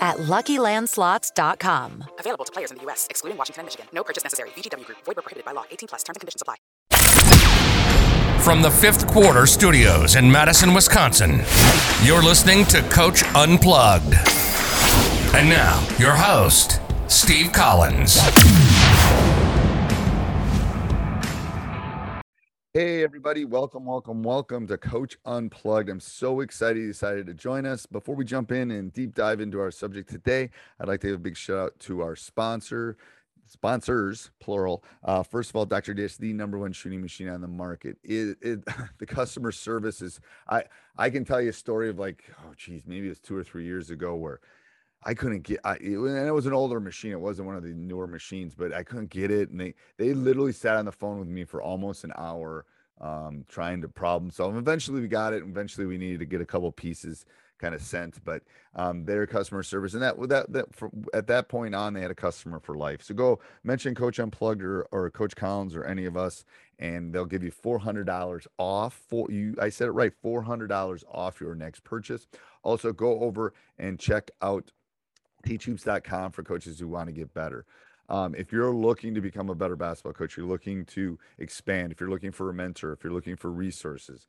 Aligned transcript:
at 0.00 0.18
LuckyLandSlots.com. 0.18 2.04
Available 2.18 2.44
to 2.44 2.52
players 2.52 2.70
in 2.70 2.76
the 2.76 2.82
U.S., 2.84 3.06
excluding 3.10 3.36
Washington 3.36 3.62
and 3.62 3.66
Michigan. 3.66 3.86
No 3.92 4.04
purchase 4.04 4.24
necessary. 4.24 4.50
VGW 4.50 4.86
Group. 4.86 4.98
Void 5.04 5.16
where 5.16 5.22
prohibited 5.22 5.44
by 5.44 5.52
law. 5.52 5.64
18 5.70 5.88
plus. 5.88 6.02
Terms 6.02 6.16
and 6.16 6.20
conditions 6.20 6.42
apply. 6.42 6.56
From 8.42 8.62
the 8.62 8.70
fifth 8.70 9.08
quarter 9.08 9.44
studios 9.46 10.14
in 10.14 10.30
Madison, 10.30 10.72
Wisconsin, 10.72 11.40
you're 12.04 12.22
listening 12.22 12.64
to 12.66 12.80
Coach 12.90 13.24
Unplugged. 13.34 14.14
And 15.34 15.48
now, 15.48 15.84
your 15.98 16.12
host, 16.14 16.80
Steve 17.08 17.52
Collins. 17.52 18.20
Hey, 22.76 23.02
everybody. 23.02 23.46
Welcome, 23.46 23.86
welcome, 23.86 24.22
welcome 24.22 24.66
to 24.66 24.76
Coach 24.76 25.16
Unplugged. 25.24 25.88
I'm 25.88 25.98
so 25.98 26.40
excited 26.40 26.78
you 26.78 26.88
decided 26.88 27.24
to 27.26 27.32
join 27.32 27.64
us. 27.64 27.86
Before 27.86 28.14
we 28.14 28.22
jump 28.26 28.52
in 28.52 28.70
and 28.70 28.92
deep 28.92 29.14
dive 29.14 29.40
into 29.40 29.58
our 29.58 29.70
subject 29.70 30.10
today, 30.10 30.50
I'd 30.78 30.86
like 30.86 31.00
to 31.00 31.06
give 31.06 31.16
a 31.16 31.18
big 31.18 31.38
shout 31.38 31.56
out 31.56 31.78
to 31.78 32.02
our 32.02 32.14
sponsor, 32.14 32.98
sponsors, 33.46 34.30
plural. 34.40 34.84
Uh, 35.02 35.22
first 35.22 35.48
of 35.48 35.56
all, 35.56 35.64
Dr. 35.64 35.94
Dish, 35.94 36.18
the 36.18 36.34
number 36.34 36.58
one 36.58 36.70
shooting 36.70 37.00
machine 37.00 37.30
on 37.30 37.40
the 37.40 37.48
market. 37.48 37.96
It, 38.04 38.36
it, 38.42 38.60
the 38.98 39.06
customer 39.06 39.52
service 39.52 40.02
is, 40.02 40.20
I, 40.46 40.64
I 40.98 41.08
can 41.08 41.24
tell 41.24 41.40
you 41.40 41.48
a 41.48 41.54
story 41.54 41.88
of 41.88 41.98
like, 41.98 42.24
oh, 42.44 42.52
geez, 42.58 42.82
maybe 42.86 43.06
it 43.06 43.08
was 43.08 43.20
two 43.20 43.38
or 43.38 43.42
three 43.42 43.64
years 43.64 43.88
ago 43.88 44.16
where 44.16 44.40
I 45.06 45.14
couldn't 45.14 45.44
get 45.44 45.60
I 45.64 45.76
and 45.76 46.28
it 46.28 46.34
was 46.34 46.46
an 46.46 46.52
older 46.52 46.80
machine. 46.80 47.12
It 47.12 47.20
wasn't 47.20 47.46
one 47.46 47.56
of 47.56 47.62
the 47.62 47.72
newer 47.72 48.08
machines, 48.08 48.54
but 48.56 48.74
I 48.74 48.82
couldn't 48.82 49.10
get 49.10 49.30
it. 49.30 49.50
And 49.50 49.60
they 49.60 49.74
they 49.98 50.12
literally 50.12 50.52
sat 50.52 50.76
on 50.76 50.84
the 50.84 50.92
phone 50.92 51.20
with 51.20 51.28
me 51.28 51.44
for 51.44 51.62
almost 51.62 52.02
an 52.02 52.12
hour 52.18 52.66
um, 53.00 53.44
trying 53.48 53.80
to 53.82 53.88
problem 53.88 54.30
solve. 54.32 54.56
Eventually 54.56 55.00
we 55.00 55.06
got 55.06 55.32
it. 55.32 55.42
And 55.44 55.50
Eventually 55.52 55.86
we 55.86 55.96
needed 55.96 56.18
to 56.18 56.26
get 56.26 56.40
a 56.40 56.44
couple 56.44 56.72
pieces 56.72 57.24
kind 57.58 57.74
of 57.74 57.80
sent, 57.80 58.22
but 58.24 58.42
um, 58.74 59.04
their 59.04 59.26
customer 59.26 59.62
service 59.62 59.94
and 59.94 60.02
that 60.02 60.20
that 60.28 60.52
that 60.52 60.74
for, 60.74 60.90
at 61.14 61.28
that 61.28 61.48
point 61.48 61.74
on 61.74 61.94
they 61.94 62.00
had 62.00 62.10
a 62.10 62.14
customer 62.14 62.58
for 62.58 62.74
life. 62.74 63.02
So 63.02 63.14
go 63.14 63.38
mention 63.62 63.94
Coach 63.94 64.18
Unplugged 64.18 64.62
or, 64.62 64.82
or 64.90 65.08
Coach 65.10 65.36
Collins 65.36 65.76
or 65.76 65.84
any 65.84 66.04
of 66.04 66.16
us, 66.16 66.44
and 66.80 67.12
they'll 67.12 67.24
give 67.26 67.44
you 67.44 67.52
four 67.52 67.78
hundred 67.78 68.06
dollars 68.06 68.46
off. 68.58 69.00
For 69.08 69.30
you, 69.30 69.54
I 69.62 69.68
said 69.68 69.86
it 69.86 69.92
right, 69.92 70.12
four 70.20 70.42
hundred 70.42 70.66
dollars 70.66 71.04
off 71.10 71.40
your 71.40 71.54
next 71.54 71.84
purchase. 71.84 72.26
Also 72.64 72.92
go 72.92 73.20
over 73.20 73.54
and 73.78 73.98
check 74.00 74.30
out 74.42 74.72
teachhoops.com 75.46 76.32
for 76.32 76.42
coaches 76.42 76.78
who 76.78 76.88
want 76.88 77.06
to 77.06 77.12
get 77.12 77.32
better. 77.32 77.64
Um, 78.08 78.34
if 78.36 78.52
you're 78.52 78.70
looking 78.70 79.14
to 79.14 79.20
become 79.20 79.50
a 79.50 79.54
better 79.54 79.76
basketball 79.76 80.12
coach, 80.12 80.36
you're 80.36 80.46
looking 80.46 80.84
to 80.86 81.18
expand, 81.38 81.92
if 81.92 82.00
you're 82.00 82.10
looking 82.10 82.32
for 82.32 82.50
a 82.50 82.54
mentor, 82.54 82.92
if 82.92 83.02
you're 83.02 83.12
looking 83.12 83.36
for 83.36 83.50
resources, 83.50 84.26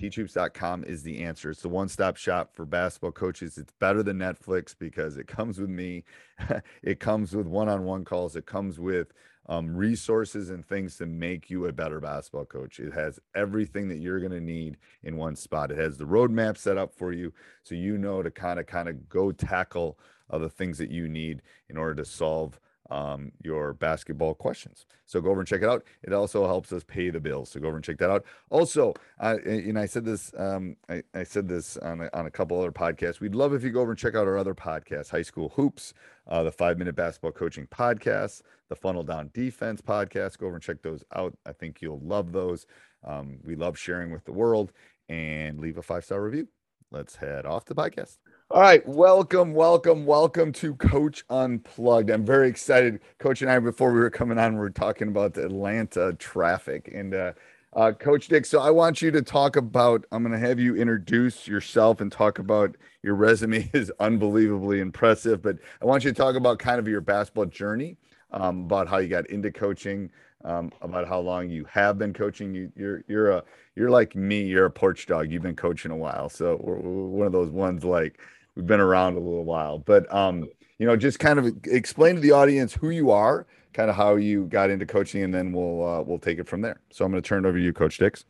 teachhoops.com 0.00 0.84
is 0.84 1.02
the 1.02 1.22
answer. 1.22 1.50
It's 1.50 1.62
the 1.62 1.68
one 1.68 1.88
stop 1.88 2.16
shop 2.16 2.54
for 2.54 2.64
basketball 2.64 3.12
coaches. 3.12 3.58
It's 3.58 3.72
better 3.78 4.02
than 4.02 4.18
Netflix 4.18 4.74
because 4.76 5.16
it 5.16 5.28
comes 5.28 5.60
with 5.60 5.70
me, 5.70 6.04
it 6.82 6.98
comes 6.98 7.34
with 7.34 7.46
one 7.46 7.68
on 7.68 7.84
one 7.84 8.04
calls, 8.04 8.34
it 8.34 8.46
comes 8.46 8.80
with 8.80 9.12
um, 9.48 9.74
resources 9.74 10.50
and 10.50 10.64
things 10.64 10.96
to 10.96 11.06
make 11.06 11.50
you 11.50 11.66
a 11.66 11.72
better 11.72 12.00
basketball 12.00 12.44
coach. 12.44 12.78
It 12.78 12.92
has 12.92 13.18
everything 13.34 13.88
that 13.88 13.98
you're 13.98 14.20
going 14.20 14.32
to 14.32 14.40
need 14.40 14.76
in 15.02 15.16
one 15.16 15.36
spot. 15.36 15.70
It 15.70 15.78
has 15.78 15.98
the 15.98 16.04
roadmap 16.04 16.56
set 16.56 16.78
up 16.78 16.94
for 16.94 17.12
you 17.12 17.32
so 17.62 17.74
you 17.74 17.98
know 17.98 18.22
to 18.22 18.30
kind 18.30 18.60
of 18.60 18.66
kind 18.66 18.88
of 18.88 19.08
go 19.08 19.32
tackle 19.32 19.98
of 20.32 20.40
the 20.40 20.48
things 20.48 20.78
that 20.78 20.90
you 20.90 21.08
need 21.08 21.42
in 21.68 21.76
order 21.76 21.94
to 21.94 22.04
solve 22.04 22.58
um, 22.90 23.32
your 23.42 23.72
basketball 23.72 24.34
questions. 24.34 24.86
So 25.06 25.20
go 25.20 25.30
over 25.30 25.40
and 25.40 25.48
check 25.48 25.62
it 25.62 25.68
out. 25.68 25.84
It 26.02 26.12
also 26.12 26.46
helps 26.46 26.72
us 26.72 26.84
pay 26.84 27.10
the 27.10 27.20
bills. 27.20 27.50
So 27.50 27.60
go 27.60 27.68
over 27.68 27.76
and 27.76 27.84
check 27.84 27.98
that 27.98 28.10
out. 28.10 28.24
Also, 28.50 28.92
and 29.18 29.78
I 29.78 29.86
said 29.86 30.04
this, 30.04 30.32
um, 30.36 30.76
I, 30.90 31.02
I, 31.14 31.22
said 31.22 31.48
this 31.48 31.76
on 31.78 32.02
a, 32.02 32.10
on 32.12 32.26
a 32.26 32.30
couple 32.30 32.58
other 32.58 32.72
podcasts. 32.72 33.20
We'd 33.20 33.34
love 33.34 33.54
if 33.54 33.62
you 33.62 33.70
go 33.70 33.80
over 33.80 33.92
and 33.92 33.98
check 33.98 34.14
out 34.14 34.26
our 34.26 34.36
other 34.36 34.54
podcasts: 34.54 35.10
High 35.10 35.22
School 35.22 35.50
Hoops, 35.50 35.94
uh, 36.26 36.42
the 36.42 36.52
Five 36.52 36.78
Minute 36.78 36.96
Basketball 36.96 37.32
Coaching 37.32 37.66
Podcast, 37.66 38.42
the 38.68 38.76
Funnel 38.76 39.04
Down 39.04 39.30
Defense 39.32 39.80
Podcast. 39.80 40.38
Go 40.38 40.46
over 40.46 40.56
and 40.56 40.62
check 40.62 40.82
those 40.82 41.04
out. 41.14 41.34
I 41.46 41.52
think 41.52 41.80
you'll 41.80 42.00
love 42.00 42.32
those. 42.32 42.66
Um, 43.04 43.38
we 43.42 43.56
love 43.56 43.78
sharing 43.78 44.10
with 44.10 44.24
the 44.24 44.32
world. 44.32 44.72
And 45.08 45.60
leave 45.60 45.76
a 45.78 45.82
five 45.82 46.04
star 46.04 46.22
review. 46.22 46.48
Let's 46.90 47.16
head 47.16 47.44
off 47.44 47.64
the 47.64 47.74
podcast. 47.74 48.18
All 48.52 48.60
right, 48.60 48.86
welcome, 48.86 49.54
welcome, 49.54 50.04
welcome 50.04 50.52
to 50.52 50.74
Coach 50.74 51.24
Unplugged. 51.30 52.10
I'm 52.10 52.22
very 52.22 52.50
excited. 52.50 53.00
Coach 53.18 53.40
and 53.40 53.50
I, 53.50 53.58
before 53.58 53.94
we 53.94 53.98
were 53.98 54.10
coming 54.10 54.38
on, 54.38 54.52
we 54.52 54.58
were 54.58 54.68
talking 54.68 55.08
about 55.08 55.32
the 55.32 55.46
Atlanta 55.46 56.12
traffic. 56.18 56.90
And 56.94 57.14
uh, 57.14 57.32
uh, 57.74 57.92
Coach 57.92 58.28
Dix, 58.28 58.50
so 58.50 58.60
I 58.60 58.68
want 58.68 59.00
you 59.00 59.10
to 59.10 59.22
talk 59.22 59.56
about, 59.56 60.04
I'm 60.12 60.22
going 60.22 60.38
to 60.38 60.46
have 60.46 60.60
you 60.60 60.76
introduce 60.76 61.48
yourself 61.48 62.02
and 62.02 62.12
talk 62.12 62.40
about 62.40 62.76
your 63.02 63.14
resume 63.14 63.70
is 63.72 63.90
unbelievably 64.00 64.80
impressive, 64.80 65.40
but 65.40 65.56
I 65.80 65.86
want 65.86 66.04
you 66.04 66.10
to 66.10 66.14
talk 66.14 66.36
about 66.36 66.58
kind 66.58 66.78
of 66.78 66.86
your 66.86 67.00
basketball 67.00 67.46
journey, 67.46 67.96
um, 68.32 68.64
about 68.64 68.86
how 68.86 68.98
you 68.98 69.08
got 69.08 69.30
into 69.30 69.50
coaching, 69.50 70.10
um, 70.44 70.70
about 70.82 71.08
how 71.08 71.20
long 71.20 71.48
you 71.48 71.64
have 71.70 71.96
been 71.96 72.12
coaching. 72.12 72.54
You, 72.54 72.70
you're 72.76 73.04
you're 73.08 73.30
a 73.30 73.44
you're 73.76 73.90
like 73.90 74.14
me. 74.14 74.42
You're 74.42 74.66
a 74.66 74.70
porch 74.70 75.06
dog. 75.06 75.30
You've 75.30 75.42
been 75.42 75.56
coaching 75.56 75.90
a 75.92 75.96
while, 75.96 76.28
so 76.28 76.60
we're, 76.60 76.76
we're 76.76 77.06
one 77.06 77.26
of 77.26 77.32
those 77.32 77.50
ones 77.50 77.84
like 77.84 78.18
we've 78.56 78.66
been 78.66 78.80
around 78.80 79.16
a 79.16 79.20
little 79.20 79.44
while. 79.44 79.78
But 79.78 80.12
um, 80.12 80.48
you 80.78 80.86
know, 80.86 80.96
just 80.96 81.18
kind 81.18 81.38
of 81.38 81.46
explain 81.66 82.16
to 82.16 82.20
the 82.20 82.32
audience 82.32 82.74
who 82.74 82.90
you 82.90 83.10
are, 83.10 83.46
kind 83.72 83.90
of 83.90 83.96
how 83.96 84.16
you 84.16 84.46
got 84.46 84.70
into 84.70 84.86
coaching, 84.86 85.22
and 85.22 85.34
then 85.34 85.52
we'll 85.52 85.86
uh, 85.86 86.02
we'll 86.02 86.18
take 86.18 86.38
it 86.38 86.48
from 86.48 86.60
there. 86.60 86.80
So 86.90 87.04
I'm 87.04 87.10
going 87.10 87.22
to 87.22 87.28
turn 87.28 87.44
it 87.44 87.48
over 87.48 87.58
to 87.58 87.64
you, 87.64 87.72
Coach 87.72 87.98
Dix. 87.98 88.24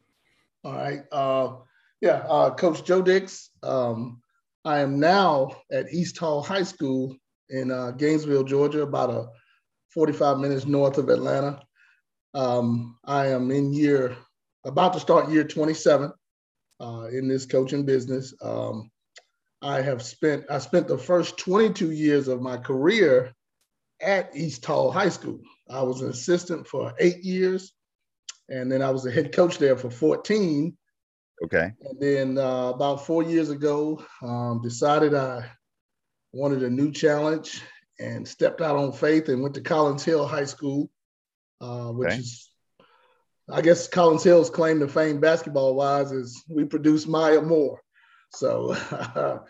All 0.64 0.74
right. 0.74 1.02
Uh, 1.10 1.54
yeah, 2.00 2.24
uh, 2.28 2.54
Coach 2.54 2.84
Joe 2.84 3.02
Dix. 3.02 3.50
Um, 3.62 4.20
I 4.64 4.80
am 4.80 5.00
now 5.00 5.56
at 5.72 5.92
East 5.92 6.18
Hall 6.18 6.42
High 6.42 6.62
School 6.62 7.16
in 7.50 7.70
uh, 7.70 7.90
Gainesville, 7.92 8.44
Georgia, 8.44 8.82
about 8.82 9.10
a 9.10 9.26
45 9.90 10.38
minutes 10.38 10.66
north 10.66 10.98
of 10.98 11.08
Atlanta. 11.08 11.60
Um, 12.34 12.96
I 13.04 13.26
am 13.26 13.50
in 13.50 13.72
year 13.72 14.16
about 14.64 14.92
to 14.92 15.00
start 15.00 15.30
year 15.30 15.44
27 15.44 16.12
uh, 16.80 17.06
in 17.12 17.28
this 17.28 17.44
coaching 17.44 17.84
business. 17.84 18.32
Um, 18.40 18.90
I 19.62 19.80
have 19.80 20.02
spent 20.02 20.44
I 20.50 20.58
spent 20.58 20.88
the 20.88 20.98
first 20.98 21.38
22 21.38 21.92
years 21.92 22.28
of 22.28 22.42
my 22.42 22.56
career 22.56 23.32
at 24.00 24.34
East 24.34 24.64
Hall 24.64 24.90
High 24.90 25.08
School. 25.08 25.40
I 25.70 25.82
was 25.82 26.02
an 26.02 26.10
assistant 26.10 26.66
for 26.66 26.92
eight 26.98 27.22
years, 27.22 27.72
and 28.48 28.70
then 28.70 28.82
I 28.82 28.90
was 28.90 29.06
a 29.06 29.10
head 29.10 29.34
coach 29.34 29.58
there 29.58 29.76
for 29.76 29.90
14. 29.90 30.76
Okay. 31.44 31.72
And 31.80 32.00
then 32.00 32.38
uh, 32.38 32.68
about 32.68 33.06
four 33.06 33.22
years 33.22 33.50
ago, 33.50 34.04
um, 34.22 34.60
decided 34.62 35.14
I 35.14 35.50
wanted 36.32 36.62
a 36.62 36.70
new 36.70 36.90
challenge 36.92 37.62
and 37.98 38.26
stepped 38.26 38.60
out 38.60 38.76
on 38.76 38.92
faith 38.92 39.28
and 39.28 39.42
went 39.42 39.54
to 39.54 39.60
Collins 39.60 40.04
Hill 40.04 40.26
High 40.26 40.44
School, 40.44 40.90
uh, 41.60 41.88
which 41.88 42.10
okay. 42.10 42.18
is 42.18 42.48
I 43.50 43.60
guess 43.60 43.88
Collins 43.88 44.24
Hill's 44.24 44.50
claim 44.50 44.80
to 44.80 44.88
fame 44.88 45.20
basketball 45.20 45.74
wise 45.74 46.12
is 46.12 46.42
we 46.48 46.64
produced 46.64 47.08
Maya 47.08 47.40
Moore. 47.40 47.80
So 48.34 48.72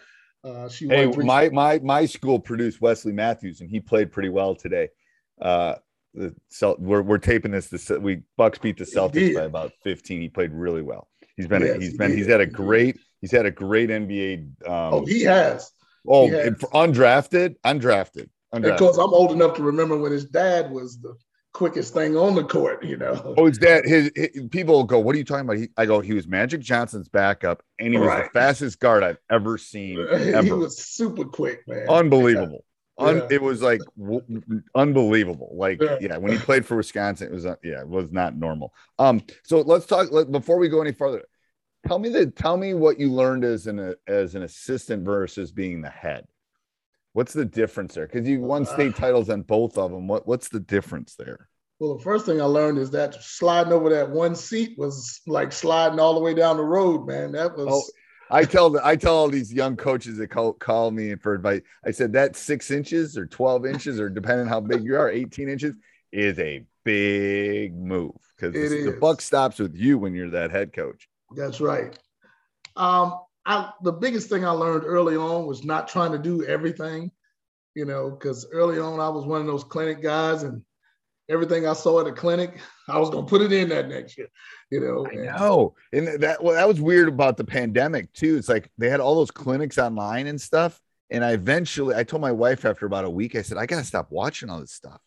uh, 0.45 0.69
she 0.69 0.89
hey, 0.89 1.07
my 1.07 1.49
my 1.51 1.79
my 1.79 2.07
school 2.07 2.39
produced 2.39 2.81
Wesley 2.81 3.13
Matthews, 3.13 3.61
and 3.61 3.71
he 3.71 3.81
played 3.81 4.13
pretty 4.13 4.29
well 4.29 4.55
today. 4.55 4.89
Uh, 5.41 5.77
the 6.15 6.35
Celt- 6.51 6.81
we're 6.81 7.03
we're 7.03 7.19
taping 7.19 7.53
this. 7.53 7.69
The 7.69 8.01
we 8.01 8.23
Bucks 8.37 8.59
beat 8.59 8.77
the 8.79 8.85
Celtics 8.85 9.35
by 9.35 9.43
about 9.43 9.73
fifteen. 9.83 10.21
He 10.21 10.29
played 10.29 10.53
really 10.53 10.83
well. 10.83 11.09
He's 11.37 11.47
been 11.47 11.63
Yes, 11.63 11.77
a, 11.77 11.81
he's 11.81 11.93
he 11.93 11.99
been 11.99 12.17
he's 12.17 12.27
had 12.27 12.41
a 12.41 12.47
great 12.47 12.99
he's 13.21 13.31
had 13.31 13.47
a 13.47 13.51
great 13.51 13.89
NBA. 13.89 14.39
Um, 14.67 14.95
oh, 14.95 15.07
he 15.07 15.23
has. 15.23 15.71
oh, 16.07 16.27
he 16.27 16.33
has. 16.33 16.53
undrafted, 16.55 17.57
undrafted, 17.65 18.29
undrafted. 18.55 18.73
of 18.73 18.79
course, 18.79 18.97
I'm 18.99 19.15
old 19.15 19.33
enough 19.33 19.55
to 19.57 19.63
remember 19.63 19.97
when 19.97 20.13
his 20.13 20.27
dad 20.27 20.71
was 20.71 21.01
the 21.01 21.15
quickest 21.53 21.95
thing 21.95 22.17
on 22.17 22.35
the 22.35 22.45
court. 22.45 22.85
You 22.85 22.97
know. 22.97 23.35
Oh, 23.37 23.47
his 23.47 23.59
dad. 23.59 23.85
His, 23.85 24.11
his 24.15 24.31
people 24.51 24.85
go. 24.85 24.99
What 24.99 25.15
are 25.15 25.19
you 25.19 25.25
talking 25.25 25.45
about? 25.47 25.59
He, 25.59 25.69
I 25.77 25.87
go. 25.87 26.01
He 26.01 26.13
was 26.13 26.27
Magic 26.27 26.61
Johnson's 26.61 27.09
backup, 27.09 27.63
and 27.79 27.93
he 27.93 27.99
was 27.99 28.09
the 28.09 28.29
fastest 28.33 28.81
guard 28.81 29.03
I've 29.03 29.19
ever 29.31 29.59
seen. 29.59 29.97
he 30.45 30.53
was 30.53 30.79
super 30.79 31.25
quick, 31.25 31.67
man. 31.67 31.89
unbelievable. 31.89 32.65
Un- 32.99 33.17
Yeah. 33.17 33.27
It 33.31 33.43
was 33.43 33.63
like 33.63 33.81
w- 33.99 34.23
unbelievable. 34.75 35.51
Like 35.55 35.81
Yeah. 35.81 35.97
yeah. 36.01 36.17
when 36.19 36.33
he 36.33 36.39
played 36.39 36.67
for 36.67 36.77
Wisconsin, 36.77 37.29
it 37.29 37.33
was 37.33 37.47
uh, 37.47 37.57
yeah, 37.65 37.81
it 37.81 37.89
was 37.89 38.13
not 38.13 38.37
normal. 38.37 38.75
Um, 38.99 39.23
so 39.45 39.61
let's 39.63 39.87
talk. 39.87 40.13
Let, 40.13 40.31
before 40.31 40.59
we 40.59 40.69
go 40.69 40.83
any 40.83 40.93
further, 40.93 41.23
tell 41.87 41.99
me 41.99 42.11
that. 42.11 42.37
Tell 42.37 42.57
me 42.57 42.75
what 42.75 43.01
you 43.01 43.11
learned 43.11 43.45
as 43.45 43.67
an 43.67 43.95
as 44.07 44.35
an 44.35 44.43
assistant 44.43 45.05
versus 45.05 45.51
being 45.51 45.81
the 45.81 45.89
head. 45.91 46.27
What's 47.15 47.33
the 47.33 47.45
difference 47.45 47.95
there? 47.95 48.07
Because 48.07 48.27
you 48.29 48.41
won 48.41 48.65
state 48.65 48.97
titles 48.97 49.29
on 49.29 49.43
both 49.43 49.77
of 49.77 49.91
them. 49.91 50.09
What 50.09 50.27
what's 50.27 50.49
the 50.49 50.61
difference 50.61 51.15
there? 51.15 51.49
Well, 51.79 51.97
the 51.97 52.03
first 52.03 52.27
thing 52.27 52.41
I 52.41 52.45
learned 52.45 52.79
is 52.79 52.91
that 52.93 53.15
sliding 53.23 53.73
over 53.73 53.91
that 53.91 54.09
one 54.09 54.35
seat 54.35 54.79
was 54.79 55.21
like 55.27 55.53
sliding 55.53 55.99
all 55.99 56.15
the 56.15 56.21
way 56.21 56.33
down 56.33 56.57
the 56.57 56.65
road, 56.65 57.07
man. 57.07 57.33
That 57.33 57.57
was 57.57 57.67
Oh, 57.69 57.83
I 58.31 58.45
tell 58.45 58.71
the, 58.71 58.87
I 58.87 58.97
tell 58.97 59.17
all 59.17 59.29
these 59.29 59.53
young 59.53 59.77
coaches 59.77 60.17
that 60.17 60.29
call, 60.29 60.55
call 60.55 60.91
me 60.91 61.17
for 61.17 61.35
advice. 61.35 61.61
I 61.85 61.91
said 61.91 62.15
that 62.15 62.35
six 62.35 62.71
inches 62.71 63.19
or 63.19 63.27
12 63.27 63.67
inches, 63.67 64.01
or 64.01 64.09
depending 64.09 64.47
how 64.47 64.61
big 64.61 64.83
you 64.85 64.97
are, 64.97 65.11
18 65.11 65.51
inches 65.51 65.75
is 66.13 66.39
a 66.39 66.65
big 66.85 67.75
move 67.75 68.15
because 68.37 68.55
It 68.55 68.85
the 68.85 68.99
buck 69.01 69.21
stops 69.21 69.59
with 69.59 69.75
you 69.77 69.99
when 69.99 70.15
you're 70.15 70.31
that 70.31 70.51
head 70.51 70.73
coach. 70.73 71.09
That's 71.35 71.61
right. 71.61 71.99
Um, 72.75 73.19
I 73.45 73.73
the 73.83 73.93
biggest 73.93 74.29
thing 74.29 74.45
I 74.45 74.51
learned 74.51 74.85
early 74.85 75.17
on 75.17 75.47
was 75.47 75.65
not 75.65 75.89
trying 75.89 76.13
to 76.13 76.19
do 76.19 76.45
everything, 76.45 77.11
you 77.75 77.85
know, 77.85 78.11
because 78.11 78.47
early 78.53 78.79
on 78.79 79.01
I 79.01 79.09
was 79.09 79.25
one 79.25 79.41
of 79.41 79.47
those 79.47 79.65
clinic 79.65 80.01
guys, 80.03 80.43
and 80.45 80.63
everything 81.29 81.67
I 81.67 81.73
saw 81.73 82.01
at 82.01 82.07
a 82.07 82.13
clinic, 82.13 82.61
I 82.89 82.99
was 82.99 83.11
gonna 83.11 83.27
put 83.27 83.43
it 83.43 83.53
in 83.53 83.69
that 83.71 83.89
next 83.89 84.17
year, 84.19 84.29
you 84.71 84.81
know. 84.81 85.07
I 85.07 85.11
and- 85.15 85.25
know, 85.25 85.75
and 85.93 86.07
that 86.23 86.43
well, 86.43 86.55
that 86.55 86.69
was 86.69 86.81
weird 86.81 87.09
about 87.09 87.37
the 87.37 87.45
pandemic 87.45 88.13
too. 88.13 88.37
It's 88.37 88.49
like 88.49 88.71
they 88.79 88.89
had 88.91 89.01
all 89.01 89.15
those 89.17 89.31
clinics 89.31 89.79
online 89.79 90.27
and 90.29 90.41
stuff, 90.41 90.81
and 91.11 91.25
I 91.25 91.33
eventually 91.33 91.97
I 91.97 92.05
told 92.05 92.23
my 92.23 92.33
wife 92.33 92.65
after 92.65 92.87
about 92.87 93.05
a 93.05 93.11
week, 93.11 93.35
I 93.35 93.43
said 93.43 93.59
I 93.59 93.67
gotta 93.67 93.85
stop 93.85 94.11
watching 94.11 94.51
all 94.51 94.61
this 94.61 94.73
stuff 94.73 95.01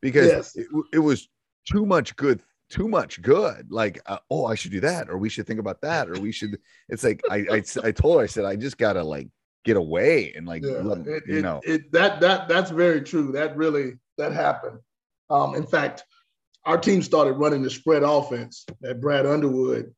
because 0.00 0.28
Yes. 0.28 0.56
it, 0.56 0.66
it 0.92 0.98
was 0.98 1.28
too 1.70 1.86
much 1.86 2.16
good 2.16 2.42
too 2.72 2.88
much 2.88 3.20
good 3.20 3.70
like 3.70 4.00
uh, 4.06 4.16
oh 4.30 4.46
i 4.46 4.54
should 4.54 4.72
do 4.72 4.80
that 4.80 5.10
or 5.10 5.18
we 5.18 5.28
should 5.28 5.46
think 5.46 5.60
about 5.60 5.80
that 5.82 6.08
or 6.08 6.18
we 6.20 6.32
should 6.32 6.58
it's 6.88 7.04
like 7.04 7.20
i 7.30 7.36
i, 7.50 7.62
I 7.84 7.92
told 7.92 8.16
her 8.16 8.22
i 8.24 8.26
said 8.26 8.46
i 8.46 8.56
just 8.56 8.78
gotta 8.78 9.04
like 9.04 9.28
get 9.64 9.76
away 9.76 10.32
and 10.34 10.46
like 10.46 10.62
Yeah, 10.64 10.78
let- 10.82 11.06
it, 11.06 11.22
you 11.26 11.38
it- 11.38 11.42
know 11.42 11.60
it, 11.64 11.92
that 11.92 12.20
that 12.22 12.48
that's 12.48 12.70
very 12.70 13.02
true. 13.02 13.32
That 13.32 13.56
really 13.56 13.98
that 14.18 14.32
happened. 14.32 14.78
Um, 15.30 15.54
in 15.54 15.66
fact, 15.66 16.02
our 16.64 16.78
team 16.78 17.02
started 17.02 17.34
running 17.34 17.62
the 17.62 17.70
spread 17.70 18.02
offense 18.02 18.64
that 18.80 19.00
Brad 19.00 19.24
Underwood 19.26 19.94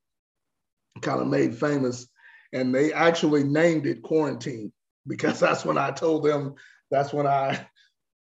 kind 1.01 1.21
of 1.21 1.29
made 1.29 1.57
famous, 1.57 2.07
and 2.53 2.75
they 2.75 2.93
actually 2.93 3.43
named 3.45 3.87
it 3.87 4.03
quarantine 4.03 4.73
because 5.07 5.41
that's 5.45 5.65
when 5.65 5.79
I 5.79 5.93
told 5.93 6.25
them. 6.25 6.55
That's 6.91 7.13
when 7.13 7.27
I 7.27 7.67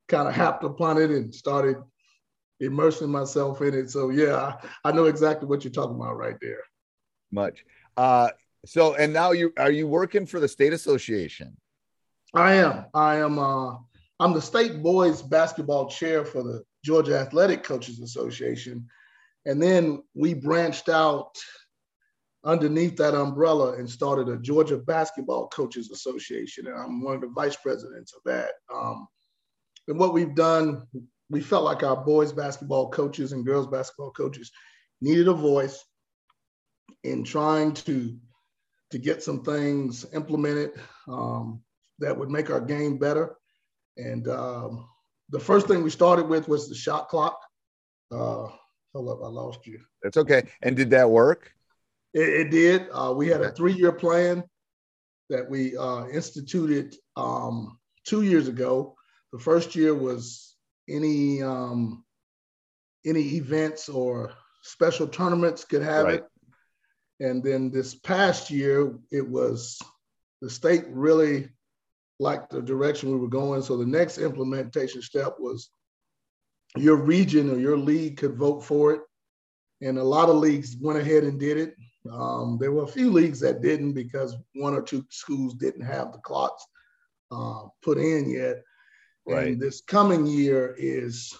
kind 0.07 0.27
of 0.27 0.33
happed 0.33 0.63
upon 0.63 0.97
it 0.97 1.09
and 1.11 1.33
started 1.35 1.77
immersing 2.65 3.09
myself 3.09 3.61
in 3.61 3.73
it. 3.73 3.89
So 3.89 4.09
yeah, 4.09 4.35
I, 4.35 4.89
I 4.89 4.91
know 4.91 5.05
exactly 5.05 5.47
what 5.47 5.63
you're 5.63 5.71
talking 5.71 5.95
about 5.95 6.17
right 6.17 6.37
there. 6.41 6.61
much 7.31 7.65
uh 7.97 8.29
so 8.65 8.95
and 8.95 9.11
now 9.11 9.31
you 9.31 9.51
are 9.57 9.71
you 9.71 9.87
working 9.87 10.25
for 10.25 10.39
the 10.39 10.47
state 10.47 10.73
association 10.73 11.55
I 12.33 12.53
am. 12.55 12.85
I 12.93 13.17
am. 13.17 13.37
Uh, 13.37 13.75
I'm 14.19 14.33
the 14.33 14.41
state 14.41 14.81
boys 14.81 15.21
basketball 15.21 15.87
chair 15.89 16.25
for 16.25 16.43
the 16.43 16.63
Georgia 16.83 17.19
Athletic 17.19 17.63
Coaches 17.63 17.99
Association, 17.99 18.87
and 19.45 19.61
then 19.61 20.03
we 20.15 20.33
branched 20.33 20.89
out 20.89 21.35
underneath 22.45 22.97
that 22.97 23.15
umbrella 23.15 23.73
and 23.73 23.89
started 23.89 24.27
a 24.27 24.37
Georgia 24.37 24.77
Basketball 24.77 25.47
Coaches 25.49 25.91
Association, 25.91 26.67
and 26.67 26.75
I'm 26.75 27.03
one 27.03 27.15
of 27.15 27.21
the 27.21 27.27
vice 27.27 27.55
presidents 27.55 28.13
of 28.13 28.21
that. 28.25 28.51
Um, 28.73 29.07
and 29.87 29.99
what 29.99 30.13
we've 30.13 30.35
done, 30.35 30.87
we 31.33 31.41
felt 31.41 31.65
like 31.65 31.83
our 31.83 31.97
boys 31.97 32.31
basketball 32.31 32.89
coaches 32.89 33.31
and 33.33 33.45
girls 33.45 33.67
basketball 33.67 34.11
coaches 34.11 34.51
needed 35.01 35.27
a 35.27 35.33
voice 35.33 35.83
in 37.03 37.23
trying 37.23 37.73
to 37.73 38.15
to 38.91 38.99
get 38.99 39.23
some 39.23 39.43
things 39.43 40.05
implemented. 40.13 40.71
Um, 41.07 41.61
that 41.99 42.17
would 42.17 42.29
make 42.29 42.51
our 42.51 42.61
game 42.61 42.97
better. 42.97 43.35
And 43.97 44.27
um, 44.27 44.87
the 45.29 45.39
first 45.39 45.67
thing 45.67 45.83
we 45.83 45.89
started 45.89 46.27
with 46.27 46.47
was 46.47 46.69
the 46.69 46.75
shot 46.75 47.07
clock. 47.07 47.39
Uh, 48.11 48.47
hold 48.93 49.09
up, 49.09 49.19
I 49.23 49.27
lost 49.27 49.65
you. 49.65 49.79
that's 50.03 50.17
okay 50.17 50.43
and 50.61 50.75
did 50.75 50.91
that 50.91 51.09
work 51.09 51.51
It, 52.13 52.29
it 52.29 52.51
did. 52.51 52.87
Uh, 52.93 53.13
we 53.15 53.27
had 53.27 53.41
a 53.41 53.51
three-year 53.51 53.93
plan 53.93 54.43
that 55.29 55.49
we 55.49 55.75
uh, 55.75 56.07
instituted 56.07 56.95
um, 57.15 57.79
two 58.05 58.21
years 58.21 58.47
ago. 58.47 58.95
The 59.31 59.39
first 59.39 59.75
year 59.75 59.95
was 59.95 60.52
any 60.89 61.41
um, 61.41 62.03
any 63.05 63.35
events 63.35 63.89
or 63.89 64.33
special 64.61 65.07
tournaments 65.07 65.65
could 65.65 65.81
have 65.81 66.05
Right. 66.05 66.15
it, 66.15 66.25
and 67.19 67.43
then 67.43 67.71
this 67.71 67.95
past 67.95 68.49
year 68.49 68.97
it 69.11 69.27
was 69.27 69.79
the 70.41 70.49
state 70.49 70.85
really 70.89 71.49
liked 72.19 72.51
the 72.51 72.61
direction 72.61 73.11
we 73.11 73.17
were 73.17 73.27
going. 73.27 73.61
So 73.61 73.77
the 73.77 73.85
next 73.85 74.17
implementation 74.17 75.01
step 75.01 75.35
was 75.39 75.69
your 76.77 76.97
region 76.97 77.49
or 77.49 77.59
your 77.59 77.77
league 77.77 78.17
could 78.17 78.35
vote 78.35 78.63
for 78.63 78.93
it, 78.93 79.01
and 79.81 79.97
a 79.97 80.03
lot 80.03 80.29
of 80.29 80.35
leagues 80.37 80.77
went 80.79 80.99
ahead 80.99 81.23
and 81.23 81.39
did 81.39 81.57
it. 81.57 81.75
Um, 82.11 82.57
there 82.59 82.71
were 82.71 82.83
a 82.83 82.87
few 82.87 83.11
leagues 83.11 83.39
that 83.39 83.61
didn't 83.61 83.93
because 83.93 84.35
one 84.55 84.73
or 84.73 84.81
two 84.81 85.05
schools 85.09 85.53
didn't 85.53 85.85
have 85.85 86.11
the 86.11 86.19
clocks 86.19 86.65
uh, 87.31 87.63
put 87.81 87.97
in 87.97 88.29
yet. 88.29 88.63
Right. 89.25 89.47
And 89.47 89.61
this 89.61 89.81
coming 89.81 90.25
year 90.25 90.75
is 90.77 91.35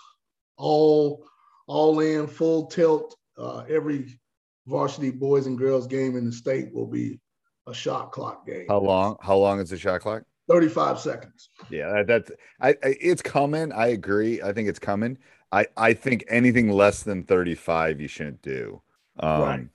all 0.57 1.25
all 1.67 1.99
in 1.99 2.27
full 2.27 2.67
tilt. 2.67 3.15
Uh, 3.37 3.63
every 3.69 4.19
varsity 4.67 5.11
boys 5.11 5.47
and 5.47 5.57
girls 5.57 5.87
game 5.87 6.15
in 6.15 6.25
the 6.25 6.31
state 6.31 6.73
will 6.73 6.87
be 6.87 7.19
a 7.67 7.73
shot 7.73 8.11
clock 8.11 8.45
game. 8.45 8.65
how 8.67 8.79
long 8.79 9.17
how 9.21 9.35
long 9.37 9.59
is 9.59 9.69
the 9.69 9.77
shot 9.77 10.01
clock 10.01 10.23
35 10.49 10.99
seconds. 10.99 11.49
Yeah, 11.69 12.03
that's 12.03 12.29
I, 12.59 12.69
I 12.69 12.95
it's 12.99 13.21
coming. 13.21 13.71
I 13.71 13.87
agree. 13.87 14.41
I 14.41 14.51
think 14.51 14.67
it's 14.67 14.79
coming. 14.79 15.17
I 15.51 15.67
I 15.77 15.93
think 15.93 16.25
anything 16.27 16.69
less 16.69 17.03
than 17.03 17.23
35 17.23 18.01
you 18.01 18.07
shouldn't 18.07 18.41
do. 18.41 18.81
Um 19.19 19.41
Right. 19.41 19.67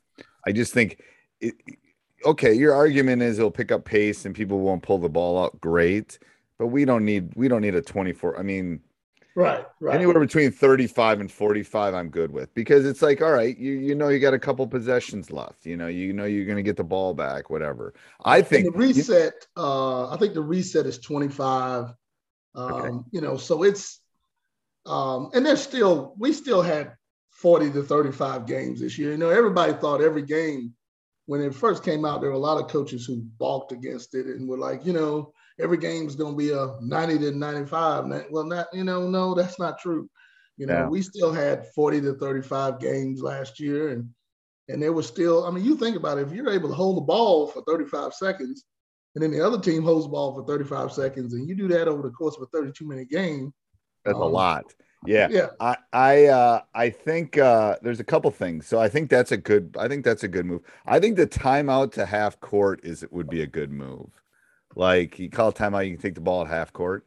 I 0.47 0.53
just 0.53 0.73
think 0.73 1.01
it, 1.41 1.55
okay, 2.25 2.53
your 2.53 2.75
argument 2.75 3.23
is 3.23 3.39
it'll 3.39 3.51
pick 3.51 3.73
up 3.73 3.85
pace 3.85 4.25
and 4.25 4.35
people 4.35 4.61
won't 4.61 4.83
pull 4.83 4.99
the 4.99 5.09
ball 5.09 5.43
out 5.43 5.61
great, 5.61 6.19
but 6.59 6.69
we 6.69 6.85
don't 6.85 7.05
need 7.05 7.33
we 7.37 7.49
don't 7.49 7.63
need 7.63 7.75
a 7.75 7.83
24. 7.83 8.39
I 8.39 8.43
mean, 8.43 8.81
Right, 9.35 9.65
right. 9.81 9.95
anywhere 9.95 10.19
between 10.19 10.51
35 10.51 11.21
and 11.21 11.31
45 11.31 11.95
I'm 11.95 12.09
good 12.11 12.33
with 12.33 12.53
because 12.55 12.85
it's 12.85 13.03
like 13.03 13.23
all 13.23 13.31
right, 13.33 13.57
you 13.57 13.73
you 13.73 13.95
know 13.95 14.09
you 14.09 14.19
got 14.19 14.35
a 14.35 14.39
couple 14.39 14.67
possessions 14.67 15.31
left. 15.31 15.65
You 15.67 15.77
know, 15.77 15.87
you 15.87 16.13
know 16.13 16.25
you're 16.25 16.45
going 16.45 16.57
to 16.57 16.63
get 16.63 16.77
the 16.77 16.85
ball 16.85 17.15
back 17.15 17.51
whatever. 17.51 17.95
I 18.25 18.43
And 18.53 18.63
think 18.63 18.65
the 18.65 18.73
reset, 18.73 19.35
uh, 19.57 20.11
I 20.11 20.17
think 20.17 20.35
the 20.35 20.43
reset 20.43 20.87
is 20.87 20.99
25. 20.99 21.95
Um, 22.55 22.73
Okay. 22.73 22.99
You 23.13 23.21
know, 23.21 23.37
so 23.37 23.63
it's, 23.63 24.01
um, 24.87 25.31
and 25.35 25.45
there's 25.47 25.63
still, 25.63 26.15
we 26.19 26.33
still 26.33 26.63
had 26.63 26.95
40 27.31 27.71
to 27.73 27.83
35 27.83 28.47
games 28.47 28.81
this 28.81 28.99
year. 28.99 29.13
You 29.13 29.19
know, 29.19 29.31
everybody 29.31 29.73
thought 29.75 30.01
every 30.01 30.23
game, 30.23 30.75
when 31.27 31.41
it 31.43 31.55
first 31.55 31.85
came 31.85 32.05
out, 32.05 32.21
there 32.21 32.31
were 32.31 32.37
a 32.37 32.39
lot 32.39 32.63
of 32.63 32.71
coaches 32.71 33.05
who 33.07 33.23
balked 33.39 33.73
against 33.73 34.15
it 34.15 34.27
and 34.27 34.49
were 34.49 34.59
like, 34.59 34.85
you 34.85 34.93
know, 34.93 35.33
every 35.61 35.77
game 35.79 36.07
is 36.07 36.17
going 36.17 36.35
to 36.35 36.39
be 36.39 36.53
a 36.53 36.77
90 36.81 37.19
to 37.19 37.33
95. 37.33 38.27
Well, 38.31 38.45
not, 38.45 38.67
you 38.73 38.85
know, 38.85 39.09
no, 39.09 39.35
that's 39.35 39.59
not 39.59 39.79
true. 39.79 40.09
You 40.57 40.67
know, 40.67 40.75
Yeah. 40.75 40.89
we 40.89 41.03
still 41.03 41.33
had 41.33 41.67
40 41.75 42.01
to 42.03 42.15
35 42.15 42.81
games 42.81 43.23
last 43.23 43.61
year. 43.61 43.91
And, 43.91 44.09
and 44.69 44.83
there 44.83 44.93
was 44.93 45.07
still, 45.07 45.45
I 45.45 45.51
mean, 45.51 45.65
you 45.65 45.77
think 45.77 45.97
about 45.97 46.19
it, 46.19 46.27
if 46.27 46.33
you're 46.33 46.51
able 46.51 46.69
to 46.69 46.75
hold 46.75 46.97
the 46.97 47.03
ball 47.03 47.47
for 47.47 47.63
35 47.63 48.15
seconds, 48.15 48.65
and 49.15 49.23
then 49.23 49.31
the 49.31 49.45
other 49.45 49.61
team 49.61 49.83
holds 49.83 50.05
the 50.05 50.11
ball 50.11 50.35
for 50.35 50.45
35 50.47 50.93
seconds, 50.93 51.33
and 51.33 51.49
you 51.49 51.55
do 51.55 51.69
that 51.69 51.89
over 51.89 52.03
the 52.03 52.11
course 52.11 52.37
of 52.37 52.43
a 52.43 52.47
32 52.47 52.87
minute 52.87 53.09
game. 53.09 53.53
that's 54.05 54.19
a 54.19 54.23
um, 54.23 54.33
lot. 54.33 54.65
Yeah. 55.07 55.29
Yeah. 55.31 55.49
I 55.61 55.77
I 55.93 56.25
uh 56.27 56.61
I 56.75 56.91
think 56.91 57.39
uh 57.39 57.77
there's 57.83 58.01
a 58.01 58.05
couple 58.05 58.31
things. 58.33 58.67
So 58.67 58.81
I 58.81 58.89
think 58.89 59.11
that's 59.11 59.31
a 59.31 59.37
good 59.37 59.77
I 59.79 59.87
think 59.87 60.05
that's 60.05 60.25
a 60.25 60.29
good 60.29 60.45
move. 60.45 60.63
I 60.87 60.99
think 60.99 61.17
the 61.17 61.27
timeout 61.27 61.93
to 61.93 62.05
half 62.07 62.41
court 62.41 62.81
is 62.83 63.03
it 63.05 63.13
would 63.13 63.31
be 63.31 63.43
a 63.43 63.47
good 63.47 63.71
move. 63.71 64.11
Like 64.77 65.19
you 65.19 65.31
call 65.31 65.49
a 65.49 65.53
timeout, 65.53 65.87
you 65.87 65.93
can 65.95 66.03
take 66.03 66.15
the 66.15 66.21
ball 66.21 66.43
at 66.43 66.49
half 66.49 66.73
court. 66.73 67.07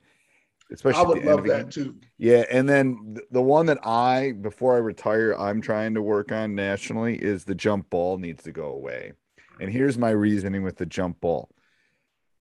Especially 0.71 0.99
I 1.01 1.03
would 1.07 1.17
the 1.17 1.21
end 1.21 1.29
of 1.29 1.35
love 1.35 1.45
game. 1.45 1.53
that 1.65 1.71
too. 1.71 1.95
Yeah, 2.17 2.45
and 2.49 2.67
then 2.67 3.17
the 3.29 3.41
one 3.41 3.65
that 3.65 3.85
I 3.85 4.31
before 4.39 4.75
I 4.75 4.79
retire, 4.79 5.33
I'm 5.37 5.61
trying 5.61 5.93
to 5.95 6.01
work 6.01 6.31
on 6.31 6.55
nationally 6.55 7.15
is 7.17 7.43
the 7.43 7.55
jump 7.55 7.89
ball 7.89 8.17
needs 8.17 8.43
to 8.43 8.51
go 8.53 8.67
away. 8.67 9.11
And 9.59 9.69
here's 9.71 9.97
my 9.97 10.11
reasoning 10.11 10.63
with 10.63 10.77
the 10.77 10.85
jump 10.85 11.19
ball. 11.19 11.49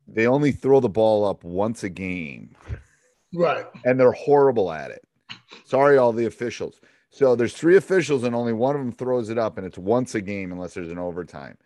They 0.08 0.28
only 0.28 0.52
throw 0.52 0.80
the 0.82 0.90
ball 0.90 1.26
up 1.26 1.44
once 1.44 1.84
a 1.84 1.90
game 1.90 2.56
Right. 3.34 3.66
and 3.86 4.00
they're 4.00 4.12
horrible 4.12 4.72
at 4.72 4.92
it. 4.92 5.04
Sorry, 5.66 5.98
all 5.98 6.12
the 6.14 6.26
officials. 6.26 6.80
So 7.10 7.36
there's 7.36 7.54
three 7.54 7.78
officials, 7.78 8.24
and 8.24 8.36
only 8.36 8.54
one 8.54 8.76
of 8.76 8.82
them 8.82 8.92
throws 8.92 9.30
it 9.30 9.38
up, 9.38 9.58
and 9.58 9.66
it's 9.66 9.78
once 9.78 10.14
a 10.16 10.22
game 10.22 10.52
unless 10.52 10.74
there's 10.74 10.92
an 10.92 11.00
overtime. 11.00 11.58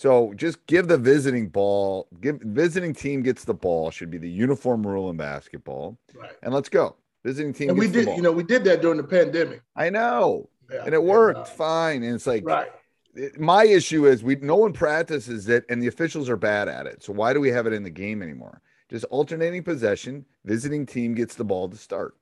So 0.00 0.32
just 0.34 0.66
give 0.66 0.88
the 0.88 0.96
visiting 0.96 1.48
ball, 1.50 2.08
give 2.22 2.40
visiting 2.40 2.94
team 2.94 3.20
gets 3.22 3.44
the 3.44 3.52
ball, 3.52 3.90
should 3.90 4.10
be 4.10 4.16
the 4.16 4.30
uniform 4.30 4.86
rule 4.86 5.10
in 5.10 5.18
basketball, 5.18 5.98
Right. 6.14 6.30
and 6.42 6.54
let's 6.54 6.70
go. 6.70 6.96
Visiting 7.22 7.52
team 7.52 7.68
And 7.68 7.78
we 7.78 7.86
did, 7.86 8.06
ball. 8.06 8.16
you 8.16 8.22
know, 8.22 8.32
we 8.32 8.42
did 8.42 8.64
that 8.64 8.80
during 8.80 8.96
the 8.96 9.04
pandemic. 9.04 9.60
I 9.76 9.90
know, 9.90 10.48
Yeah. 10.72 10.84
and 10.86 10.94
it 10.94 11.02
worked 11.02 11.40
uh, 11.40 11.44
fine. 11.44 12.02
And 12.02 12.14
it's 12.14 12.26
like 12.26 12.46
right. 12.46 12.72
it- 13.14 13.38
my 13.38 13.64
issue 13.66 14.06
is 14.06 14.24
we 14.24 14.36
no 14.36 14.56
one 14.56 14.72
practices 14.72 15.50
it, 15.50 15.66
and 15.68 15.82
the 15.82 15.88
officials 15.88 16.30
are 16.30 16.36
bad 16.38 16.66
at 16.68 16.86
it. 16.86 17.02
So 17.02 17.12
why 17.12 17.34
do 17.34 17.40
we 17.40 17.50
have 17.50 17.66
it 17.66 17.74
in 17.74 17.82
the 17.82 17.90
game 17.90 18.22
anymore? 18.22 18.62
Just 18.88 19.04
alternating 19.10 19.62
possession, 19.62 20.24
visiting 20.46 20.86
team 20.86 21.14
gets 21.14 21.34
the 21.34 21.44
ball 21.44 21.68
to 21.68 21.76
start. 21.76 22.14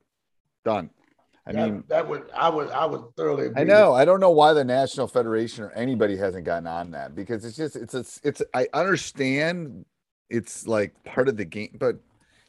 Done. 0.64 0.90
I 1.48 1.52
that, 1.52 1.64
mean, 1.70 1.84
that 1.88 2.06
would 2.08 2.30
I 2.34 2.48
would 2.50 2.68
I 2.70 2.84
would 2.84 3.16
thoroughly 3.16 3.46
agree 3.46 3.62
I 3.62 3.64
know. 3.64 3.94
I 3.94 4.04
don't 4.04 4.20
know 4.20 4.30
why 4.30 4.52
the 4.52 4.64
National 4.64 5.08
Federation 5.08 5.64
or 5.64 5.70
anybody 5.72 6.16
hasn't 6.16 6.44
gotten 6.44 6.66
on 6.66 6.90
that 6.90 7.14
because 7.14 7.44
it's 7.44 7.56
just 7.56 7.74
it's 7.76 7.94
a, 7.94 8.04
it's 8.22 8.42
I 8.54 8.68
understand 8.74 9.84
it's 10.30 10.66
like 10.66 10.92
part 11.04 11.28
of 11.28 11.36
the 11.36 11.44
game, 11.44 11.76
but 11.78 11.96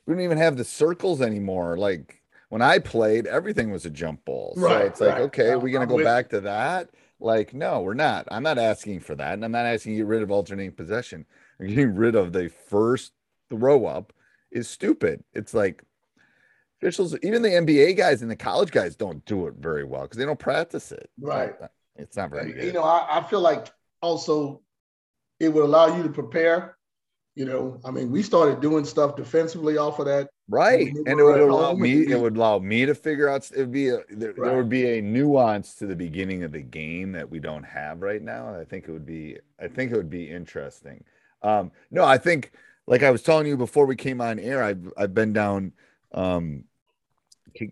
we 0.05 0.13
don't 0.13 0.23
even 0.23 0.37
have 0.37 0.57
the 0.57 0.65
circles 0.65 1.21
anymore. 1.21 1.77
Like 1.77 2.21
when 2.49 2.61
I 2.61 2.79
played, 2.79 3.25
everything 3.27 3.71
was 3.71 3.85
a 3.85 3.89
jump 3.89 4.25
ball. 4.25 4.53
So 4.55 4.63
Right, 4.63 4.85
it's 4.85 4.99
like, 4.99 5.13
right. 5.13 5.21
okay, 5.21 5.51
I'm- 5.51 5.61
we're 5.61 5.69
gonna 5.71 5.83
I'm 5.83 5.89
go 5.89 5.95
with 5.95 6.05
back 6.05 6.29
to 6.29 6.41
that. 6.41 6.89
Like, 7.21 7.53
no, 7.53 7.81
we're 7.81 7.93
not. 7.95 8.27
I'm 8.31 8.43
not 8.43 8.57
asking 8.57 9.01
for 9.01 9.13
that. 9.15 9.33
And 9.33 9.43
I'm 9.45 9.51
not 9.51 9.65
asking 9.65 9.93
you 9.93 9.99
get 9.99 10.07
rid 10.07 10.23
of 10.23 10.31
alternating 10.31 10.71
possession. 10.73 11.25
Getting 11.59 11.93
rid 11.95 12.15
of 12.15 12.31
the 12.31 12.49
first 12.69 13.11
throw 13.49 13.85
up 13.85 14.13
is 14.51 14.69
stupid. 14.69 15.21
It's 15.33 15.53
like 15.53 15.83
officials, 16.81 17.15
even 17.23 17.41
the 17.41 17.49
NBA 17.49 17.97
guys 17.97 18.21
and 18.21 18.31
the 18.31 18.35
college 18.35 18.71
guys 18.71 18.95
don't 18.95 19.23
do 19.25 19.47
it 19.47 19.55
very 19.59 19.83
well 19.83 20.03
because 20.03 20.17
they 20.17 20.25
don't 20.25 20.39
practice 20.39 20.91
it. 20.91 21.09
Right. 21.19 21.53
It's 21.95 22.15
not 22.15 22.29
very 22.29 22.53
good. 22.53 22.63
you 22.63 22.71
know, 22.71 22.83
I, 22.83 23.19
I 23.19 23.23
feel 23.23 23.41
like 23.41 23.67
also 24.01 24.61
it 25.39 25.49
would 25.49 25.63
allow 25.63 25.95
you 25.95 26.03
to 26.03 26.09
prepare. 26.09 26.77
You 27.35 27.45
know, 27.45 27.79
I 27.85 27.91
mean, 27.91 28.11
we 28.11 28.23
started 28.23 28.59
doing 28.59 28.83
stuff 28.83 29.15
defensively 29.15 29.77
off 29.77 29.99
of 29.99 30.05
that. 30.05 30.29
right. 30.49 30.87
And 31.05 31.19
it 31.19 31.23
would 31.23 31.39
allow 31.39 31.73
me, 31.73 32.11
it 32.11 32.19
would 32.19 32.35
allow 32.35 32.59
me 32.59 32.85
to 32.85 32.95
figure 32.95 33.29
out, 33.29 33.49
it 33.51 33.59
would 33.59 33.71
be, 33.71 33.89
a, 33.89 33.99
there, 34.09 34.33
there 34.33 34.57
would 34.57 34.67
be 34.67 34.97
a 34.97 35.01
nuance 35.01 35.75
to 35.75 35.85
the 35.85 35.95
beginning 35.95 36.43
of 36.43 36.51
the 36.51 36.61
game 36.61 37.11
that 37.13 37.29
we 37.29 37.39
don't 37.39 37.63
have 37.63 38.01
right 38.01 38.21
now. 38.21 38.53
I 38.53 38.65
think 38.65 38.87
it 38.87 38.91
would 38.91 39.05
be, 39.05 39.37
I 39.61 39.67
think 39.67 39.91
it 39.91 39.97
would 39.97 40.09
be 40.09 40.29
interesting. 40.29 41.03
Um, 41.41 41.71
no, 41.91 42.03
I 42.03 42.17
think, 42.17 42.51
like 42.87 43.03
I 43.03 43.11
was 43.11 43.21
telling 43.21 43.47
you 43.47 43.55
before 43.55 43.85
we 43.85 43.95
came 43.95 44.19
on 44.19 44.39
air, 44.39 44.63
I've, 44.63 44.91
I've 44.97 45.13
been 45.13 45.31
down, 45.31 45.73
um, 46.13 46.63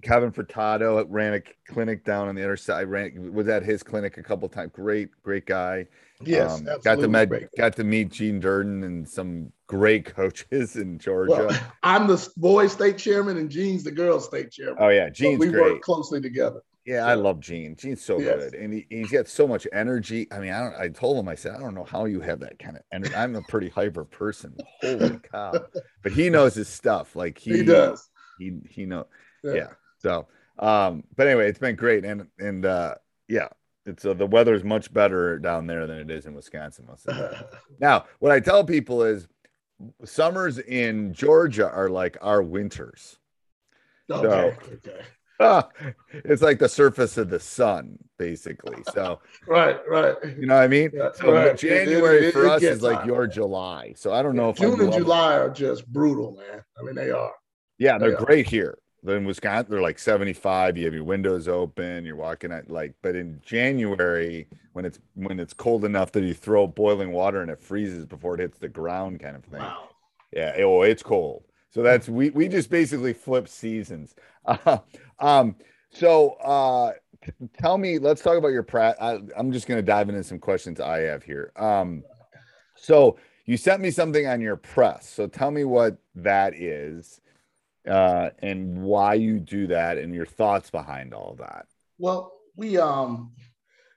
Kevin 0.01 0.31
Furtado 0.31 1.05
ran 1.09 1.33
a 1.35 1.41
clinic 1.71 2.03
down 2.05 2.27
on 2.27 2.35
the 2.35 2.43
other 2.43 2.57
side. 2.57 2.87
Ran 2.87 3.33
was 3.33 3.47
at 3.47 3.63
his 3.63 3.83
clinic 3.83 4.17
a 4.17 4.23
couple 4.23 4.47
times. 4.49 4.71
Great, 4.73 5.09
great 5.23 5.45
guy. 5.45 5.85
Yes, 6.23 6.59
Um, 6.59 6.67
got 6.83 6.99
to 6.99 7.07
met, 7.07 7.29
great. 7.29 7.47
got 7.57 7.75
to 7.75 7.83
meet 7.83 8.09
Gene 8.11 8.39
Durden 8.39 8.83
and 8.83 9.07
some 9.07 9.51
great 9.67 10.05
coaches 10.15 10.75
in 10.75 10.97
Georgia. 10.97 11.47
Well, 11.49 11.59
I'm 11.83 12.07
the 12.07 12.27
boys 12.37 12.71
state 12.73 12.97
chairman 12.97 13.37
and 13.37 13.49
Gene's 13.49 13.83
the 13.83 13.91
girls 13.91 14.25
state 14.25 14.51
chairman. 14.51 14.77
oh 14.79 14.89
yeah, 14.89 15.07
So 15.07 15.11
Gene's 15.13 15.39
we 15.39 15.49
great. 15.49 15.73
work 15.73 15.81
closely 15.81 16.19
together. 16.21 16.61
Yeah, 16.85 17.05
I 17.05 17.15
love 17.15 17.41
Gene. 17.41 17.75
Gene's 17.75 18.01
so 18.01 18.17
Yes. 18.17 18.35
good, 18.45 18.53
and 18.55 18.73
he, 18.73 18.87
he's 18.89 19.11
got 19.11 19.27
so 19.27 19.45
much 19.45 19.67
energy. 19.73 20.25
I 20.31 20.39
mean, 20.39 20.53
I 20.53 20.59
don't. 20.61 20.73
I 20.75 20.87
told 20.87 21.19
him, 21.19 21.27
I 21.27 21.35
said, 21.35 21.53
I 21.53 21.59
don't 21.59 21.75
know 21.75 21.83
how 21.83 22.05
you 22.05 22.21
have 22.21 22.39
that 22.39 22.57
kind 22.59 22.77
of 22.77 22.83
energy. 22.93 23.13
I'm 23.13 23.35
a 23.35 23.41
pretty 23.41 23.67
hyper 23.67 24.05
person. 24.05 24.55
Holy 24.81 25.19
cow! 25.31 25.65
But 26.01 26.13
he 26.13 26.29
knows 26.29 26.55
his 26.55 26.69
stuff. 26.69 27.13
Like 27.13 27.37
he, 27.37 27.57
He, 27.57 27.63
does. 27.65 28.09
He 28.39 28.53
he 28.69 28.85
know. 28.85 29.05
Yeah. 29.47 29.53
Yeah. 29.55 29.67
So, 29.99 30.27
um, 30.59 31.03
but 31.15 31.27
anyway, 31.27 31.49
it's 31.49 31.59
been 31.59 31.75
great, 31.75 32.03
and 32.05 32.27
and 32.39 32.65
uh, 32.65 32.95
yeah, 33.27 33.47
it's 33.85 34.05
uh, 34.05 34.13
the 34.13 34.25
weather 34.27 34.53
is 34.53 34.63
much 34.63 34.93
better 34.93 35.39
down 35.39 35.67
there 35.67 35.87
than 35.87 35.97
it 35.99 36.11
is 36.11 36.25
in 36.25 36.33
Wisconsin. 36.33 36.87
Now, 37.79 38.05
what 38.19 38.31
I 38.31 38.39
tell 38.39 38.63
people 38.63 39.03
is 39.03 39.27
summers 40.05 40.57
in 40.59 41.13
Georgia 41.13 41.69
are 41.69 41.89
like 41.89 42.17
our 42.21 42.41
winters. 42.41 43.17
okay. 44.11 44.55
Okay. 44.73 45.01
Ah, 45.39 45.69
it's 46.11 46.41
like 46.41 46.57
the 46.57 46.67
surface 46.69 47.15
of 47.19 47.29
the 47.29 47.39
sun, 47.39 47.99
basically. 48.17 48.81
So, 48.93 49.19
Right. 49.47 49.77
Right. 49.87 50.15
you 50.39 50.47
know 50.47 50.55
what 50.55 50.63
I 50.63 50.67
mean? 50.67 50.89
Yeah, 50.93 51.09
So 51.13 51.31
right. 51.31 51.55
January 51.55 52.27
it- 52.27 52.31
for 52.33 52.45
it 52.45 52.51
us 52.53 52.63
is 52.63 52.81
like 52.81 52.97
hot. 52.97 53.05
your 53.05 53.27
July. 53.27 53.93
So 53.95 54.11
I 54.13 54.23
don't 54.23 54.35
know 54.35 54.49
if 54.49 54.57
June 54.57 54.81
and. 54.81 54.91
July 54.91 55.35
are 55.35 55.49
just 55.51 55.85
brutal, 55.93 56.31
man. 56.35 56.63
I 56.79 56.83
mean, 56.83 56.95
they 56.95 57.11
are. 57.11 57.31
Yeah, 57.77 57.99
they're 57.99 58.13
Yeah. 58.13 58.25
great 58.25 58.47
here. 58.47 58.79
In 59.15 59.25
Wisconsin, 59.25 59.71
they're 59.71 59.81
like 59.81 59.99
75. 59.99 60.77
You 60.77 60.85
have 60.85 60.93
your 60.93 61.03
windows 61.03 61.47
open, 61.47 62.05
you're 62.05 62.15
walking 62.15 62.51
at 62.51 62.69
like, 62.69 62.93
but 63.01 63.15
in 63.15 63.41
January, 63.45 64.47
when 64.73 64.85
it's 64.85 64.99
when 65.15 65.39
it's 65.39 65.53
cold 65.53 65.85
enough 65.85 66.11
that 66.11 66.23
you 66.23 66.33
throw 66.33 66.67
boiling 66.67 67.11
water 67.11 67.41
and 67.41 67.49
it 67.49 67.59
freezes 67.59 68.05
before 68.05 68.35
it 68.35 68.41
hits 68.41 68.57
the 68.57 68.67
ground, 68.67 69.19
kind 69.19 69.35
of 69.35 69.43
thing. 69.45 69.61
Wow. 69.61 69.89
Yeah, 70.31 70.55
oh, 70.59 70.81
it's 70.81 71.03
cold. 71.03 71.43
So 71.69 71.81
that's 71.81 72.09
we 72.09 72.29
we 72.31 72.47
just 72.47 72.69
basically 72.69 73.13
flip 73.13 73.47
seasons. 73.47 74.15
Uh, 74.45 74.79
um, 75.19 75.55
so 75.89 76.31
uh, 76.43 76.93
tell 77.59 77.77
me, 77.77 77.99
let's 77.99 78.21
talk 78.21 78.37
about 78.37 78.49
your 78.49 78.63
prat. 78.63 78.97
I, 79.01 79.19
I'm 79.37 79.51
just 79.51 79.67
going 79.67 79.77
to 79.77 79.85
dive 79.85 80.09
into 80.09 80.23
some 80.23 80.39
questions 80.39 80.79
I 80.79 80.99
have 80.99 81.23
here. 81.23 81.51
Um, 81.55 82.03
so 82.75 83.17
you 83.45 83.57
sent 83.57 83.81
me 83.81 83.91
something 83.91 84.27
on 84.27 84.41
your 84.41 84.57
press. 84.57 85.09
So 85.09 85.27
tell 85.27 85.51
me 85.51 85.63
what 85.63 85.97
that 86.15 86.53
is, 86.55 87.21
uh, 87.87 88.31
and 88.39 88.81
why 88.81 89.15
you 89.15 89.39
do 89.39 89.67
that, 89.67 89.97
and 89.97 90.13
your 90.13 90.25
thoughts 90.25 90.69
behind 90.69 91.13
all 91.13 91.35
that. 91.39 91.67
Well, 91.97 92.33
we 92.55 92.77
um 92.77 93.33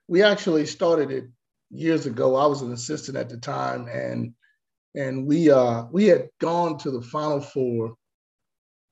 we 0.07 0.23
actually 0.23 0.65
started 0.65 1.11
it 1.11 1.25
years 1.69 2.05
ago. 2.05 2.35
I 2.35 2.45
was 2.45 2.61
an 2.61 2.71
assistant 2.71 3.17
at 3.17 3.29
the 3.29 3.37
time, 3.37 3.87
and 3.87 4.33
and 4.95 5.25
we 5.25 5.51
uh 5.51 5.85
we 5.91 6.05
had 6.05 6.29
gone 6.39 6.77
to 6.79 6.91
the 6.91 7.01
Final 7.01 7.41
Four 7.41 7.95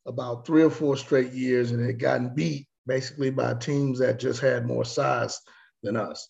about 0.07 0.45
three 0.45 0.63
or 0.63 0.71
four 0.71 0.97
straight 0.97 1.33
years, 1.33 1.71
and 1.71 1.85
had 1.85 1.99
gotten 1.99 2.33
beat 2.33 2.67
basically 2.87 3.29
by 3.29 3.53
teams 3.53 3.99
that 3.99 4.19
just 4.19 4.41
had 4.41 4.65
more 4.65 4.85
size 4.85 5.39
than 5.83 5.95
us. 5.95 6.29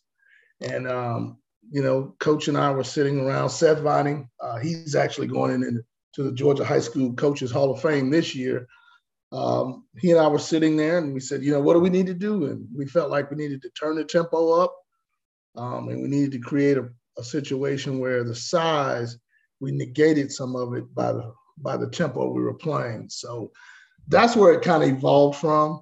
And 0.61 0.88
um, 0.88 1.38
you 1.71 1.81
know, 1.81 2.15
Coach 2.19 2.47
and 2.47 2.57
I 2.57 2.71
were 2.71 2.83
sitting 2.83 3.19
around. 3.19 3.49
Seth 3.49 3.79
Vining, 3.79 4.29
uh, 4.41 4.57
he's 4.57 4.95
actually 4.95 5.27
going 5.27 5.51
in, 5.53 5.63
in 5.63 5.83
to 6.19 6.25
the 6.25 6.35
Georgia 6.35 6.65
High 6.65 6.79
School 6.81 7.13
Coaches 7.13 7.51
Hall 7.51 7.71
of 7.71 7.81
Fame 7.81 8.09
this 8.09 8.35
year 8.35 8.67
um, 9.31 9.85
he 9.97 10.11
and 10.11 10.19
I 10.19 10.27
were 10.27 10.39
sitting 10.39 10.75
there 10.75 10.97
and 10.97 11.13
we 11.13 11.19
said, 11.19 11.43
you 11.43 11.51
know, 11.51 11.59
what 11.59 11.73
do 11.73 11.79
we 11.79 11.89
need 11.89 12.07
to 12.07 12.13
do? 12.13 12.45
And 12.45 12.67
we 12.75 12.85
felt 12.85 13.11
like 13.11 13.29
we 13.29 13.38
needed 13.38 13.61
to 13.61 13.69
turn 13.71 13.95
the 13.95 14.03
tempo 14.03 14.61
up 14.61 14.75
um, 15.55 15.89
and 15.89 16.01
we 16.01 16.07
needed 16.07 16.31
to 16.31 16.39
create 16.39 16.77
a, 16.77 16.89
a 17.17 17.23
situation 17.23 17.99
where 17.99 18.23
the 18.23 18.35
size, 18.35 19.17
we 19.59 19.71
negated 19.71 20.31
some 20.31 20.55
of 20.55 20.73
it 20.73 20.93
by 20.95 21.11
the 21.11 21.33
by 21.61 21.75
the 21.75 21.89
tempo 21.89 22.31
we 22.31 22.41
were 22.41 22.53
playing. 22.53 23.09
So 23.09 23.51
that's 24.07 24.35
where 24.35 24.53
it 24.53 24.61
kind 24.61 24.81
of 24.81 24.89
evolved 24.89 25.38
from. 25.38 25.81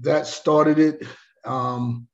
That 0.00 0.26
started 0.26 0.78
it. 0.78 1.06
Um, 1.44 2.08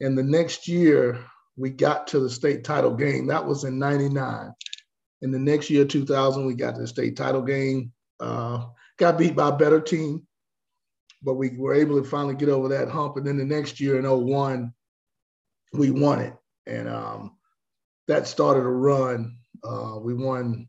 and 0.00 0.16
the 0.18 0.22
next 0.22 0.68
year, 0.68 1.24
we 1.56 1.70
got 1.70 2.06
to 2.08 2.20
the 2.20 2.30
state 2.30 2.64
title 2.64 2.94
game. 2.94 3.26
That 3.26 3.46
was 3.46 3.64
in 3.64 3.78
99. 3.78 4.52
In 5.22 5.30
the 5.30 5.38
next 5.38 5.70
year, 5.70 5.84
2000, 5.84 6.44
we 6.44 6.54
got 6.54 6.74
to 6.74 6.82
the 6.82 6.86
state 6.86 7.16
title 7.16 7.42
game. 7.42 7.92
Uh, 8.20 8.66
got 8.98 9.18
beat 9.18 9.36
by 9.36 9.48
a 9.48 9.56
better 9.56 9.80
team. 9.80 10.26
but 11.22 11.34
we 11.34 11.50
were 11.56 11.74
able 11.74 12.00
to 12.00 12.08
finally 12.08 12.34
get 12.34 12.50
over 12.50 12.68
that 12.68 12.88
hump. 12.88 13.16
And 13.16 13.26
then 13.26 13.38
the 13.38 13.44
next 13.44 13.80
year 13.80 13.98
in 13.98 14.04
01, 14.04 14.72
we 15.72 15.90
won 15.90 16.20
it. 16.20 16.34
And 16.66 16.88
um, 16.88 17.36
that 18.08 18.26
started 18.26 18.60
a 18.60 18.68
run. 18.68 19.38
Uh, 19.62 19.98
we 20.00 20.12
won, 20.14 20.68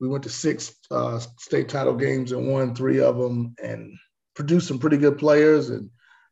we 0.00 0.08
went 0.08 0.22
to 0.24 0.30
six 0.30 0.74
uh, 0.90 1.18
state 1.38 1.68
title 1.68 1.94
games 1.94 2.32
and 2.32 2.48
won 2.48 2.74
three 2.74 3.00
of 3.00 3.18
them 3.18 3.54
and 3.62 3.92
produced 4.34 4.68
some 4.68 4.78
pretty 4.78 4.96
good 4.96 5.18
players. 5.18 5.70
And 5.70 5.90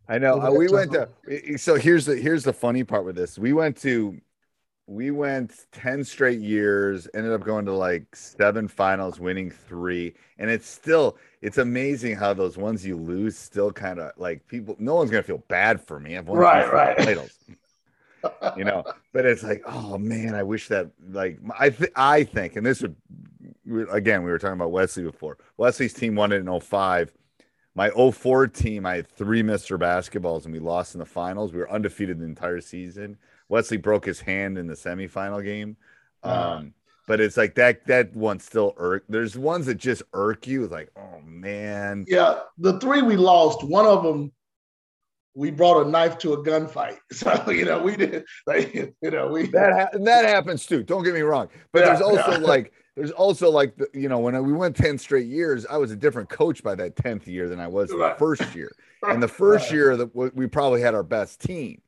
I 0.08 0.18
know. 0.18 0.40
Uh, 0.40 0.50
we 0.50 0.68
went 0.68 0.92
to, 0.92 1.08
so 1.56 1.76
here's 1.76 2.06
the, 2.06 2.16
here's 2.16 2.44
the 2.44 2.52
funny 2.52 2.84
part 2.84 3.04
with 3.04 3.16
this. 3.16 3.38
We 3.38 3.52
went 3.52 3.76
to, 3.78 4.20
we 4.86 5.10
went 5.10 5.52
10 5.72 6.04
straight 6.04 6.40
years 6.40 7.08
ended 7.14 7.32
up 7.32 7.44
going 7.44 7.64
to 7.64 7.72
like 7.72 8.14
seven 8.14 8.68
finals 8.68 9.20
winning 9.20 9.50
three. 9.50 10.14
And 10.38 10.50
it's 10.50 10.68
still 10.68 11.16
it's 11.40 11.58
amazing 11.58 12.16
how 12.16 12.34
those 12.34 12.56
ones 12.56 12.84
you 12.84 12.96
lose 12.96 13.36
still 13.38 13.72
kind 13.72 14.00
of 14.00 14.12
like 14.16 14.46
people 14.48 14.76
no 14.78 14.96
one's 14.96 15.10
gonna 15.10 15.22
feel 15.22 15.44
bad 15.48 15.80
for 15.80 16.00
me. 16.00 16.16
I've 16.16 16.26
won 16.26 16.38
right 16.38 16.72
right. 16.72 16.96
titles 16.98 17.38
you 18.56 18.64
know? 18.64 18.84
But 19.12 19.26
it's 19.26 19.42
like 19.42 19.62
oh 19.66 19.98
man 19.98 20.34
i 20.34 20.42
wish 20.42 20.68
that 20.68 20.90
like 21.10 21.38
i 21.58 21.70
th- 21.70 21.92
i 21.96 22.24
think 22.24 22.56
and 22.56 22.64
this 22.64 22.82
would 22.82 22.96
again 23.90 24.22
we 24.22 24.30
were 24.30 24.38
talking 24.38 24.54
about 24.54 24.72
wesley 24.72 25.04
before. 25.04 25.38
Wesley's 25.56 25.92
team 25.92 26.14
won 26.14 26.32
it 26.32 26.36
in 26.46 26.60
05 26.60 27.12
my 27.74 27.90
04 27.90 28.48
team 28.48 28.84
i 28.86 28.96
had 28.96 29.08
three 29.08 29.42
mr 29.42 29.78
basketballs 29.78 30.44
and 30.44 30.52
we 30.52 30.60
lost 30.60 30.94
in 30.94 30.98
the 30.98 31.06
finals 31.06 31.52
we 31.52 31.58
were 31.58 31.70
undefeated 31.70 32.18
the 32.18 32.24
entire 32.24 32.60
season 32.60 33.16
Wesley 33.52 33.76
broke 33.76 34.06
his 34.06 34.18
hand 34.18 34.56
in 34.56 34.66
the 34.66 34.72
semifinal 34.72 35.44
game. 35.44 35.76
Uh-huh. 36.22 36.52
Um, 36.52 36.74
but 37.06 37.20
it's 37.20 37.36
like 37.36 37.54
that 37.56 37.86
that 37.86 38.16
one 38.16 38.40
still 38.40 38.72
irk. 38.78 39.04
There's 39.10 39.36
ones 39.36 39.66
that 39.66 39.74
just 39.74 40.02
irk 40.14 40.46
you. 40.46 40.64
It's 40.64 40.72
like, 40.72 40.90
oh 40.96 41.20
man. 41.22 42.06
Yeah, 42.08 42.40
the 42.56 42.80
three 42.80 43.02
we 43.02 43.16
lost, 43.16 43.62
one 43.62 43.84
of 43.84 44.02
them 44.02 44.32
we 45.34 45.50
brought 45.50 45.86
a 45.86 45.90
knife 45.90 46.16
to 46.18 46.32
a 46.32 46.42
gunfight. 46.42 46.96
So 47.12 47.50
you 47.50 47.66
know 47.66 47.82
we 47.82 47.96
did, 47.96 48.24
like, 48.46 48.72
you 48.74 49.10
know 49.10 49.28
we 49.28 49.48
that 49.48 49.72
ha- 49.72 49.98
that 49.98 50.24
happens 50.24 50.64
too. 50.64 50.82
Don't 50.82 51.04
get 51.04 51.12
me 51.12 51.20
wrong, 51.20 51.48
but 51.72 51.80
yeah, 51.80 51.86
there's 51.86 52.00
also 52.00 52.40
yeah. 52.40 52.46
like 52.46 52.72
there's 52.96 53.10
also 53.10 53.50
like 53.50 53.76
the, 53.76 53.88
you 53.94 54.08
know 54.08 54.18
when 54.18 54.42
we 54.44 54.52
went 54.52 54.76
ten 54.76 54.98
straight 54.98 55.26
years, 55.26 55.66
I 55.66 55.76
was 55.76 55.90
a 55.90 55.96
different 55.96 56.28
coach 56.28 56.62
by 56.62 56.74
that 56.74 56.96
tenth 56.96 57.26
year 57.26 57.48
than 57.48 57.60
I 57.60 57.68
was 57.68 57.92
right. 57.92 58.14
the 58.14 58.18
first 58.18 58.54
year. 58.54 58.70
And 59.04 59.20
the 59.20 59.26
first 59.26 59.64
right. 59.64 59.74
year 59.74 59.96
that 59.96 60.14
we 60.14 60.46
probably 60.46 60.80
had 60.80 60.94
our 60.94 61.02
best 61.02 61.40
team. 61.40 61.82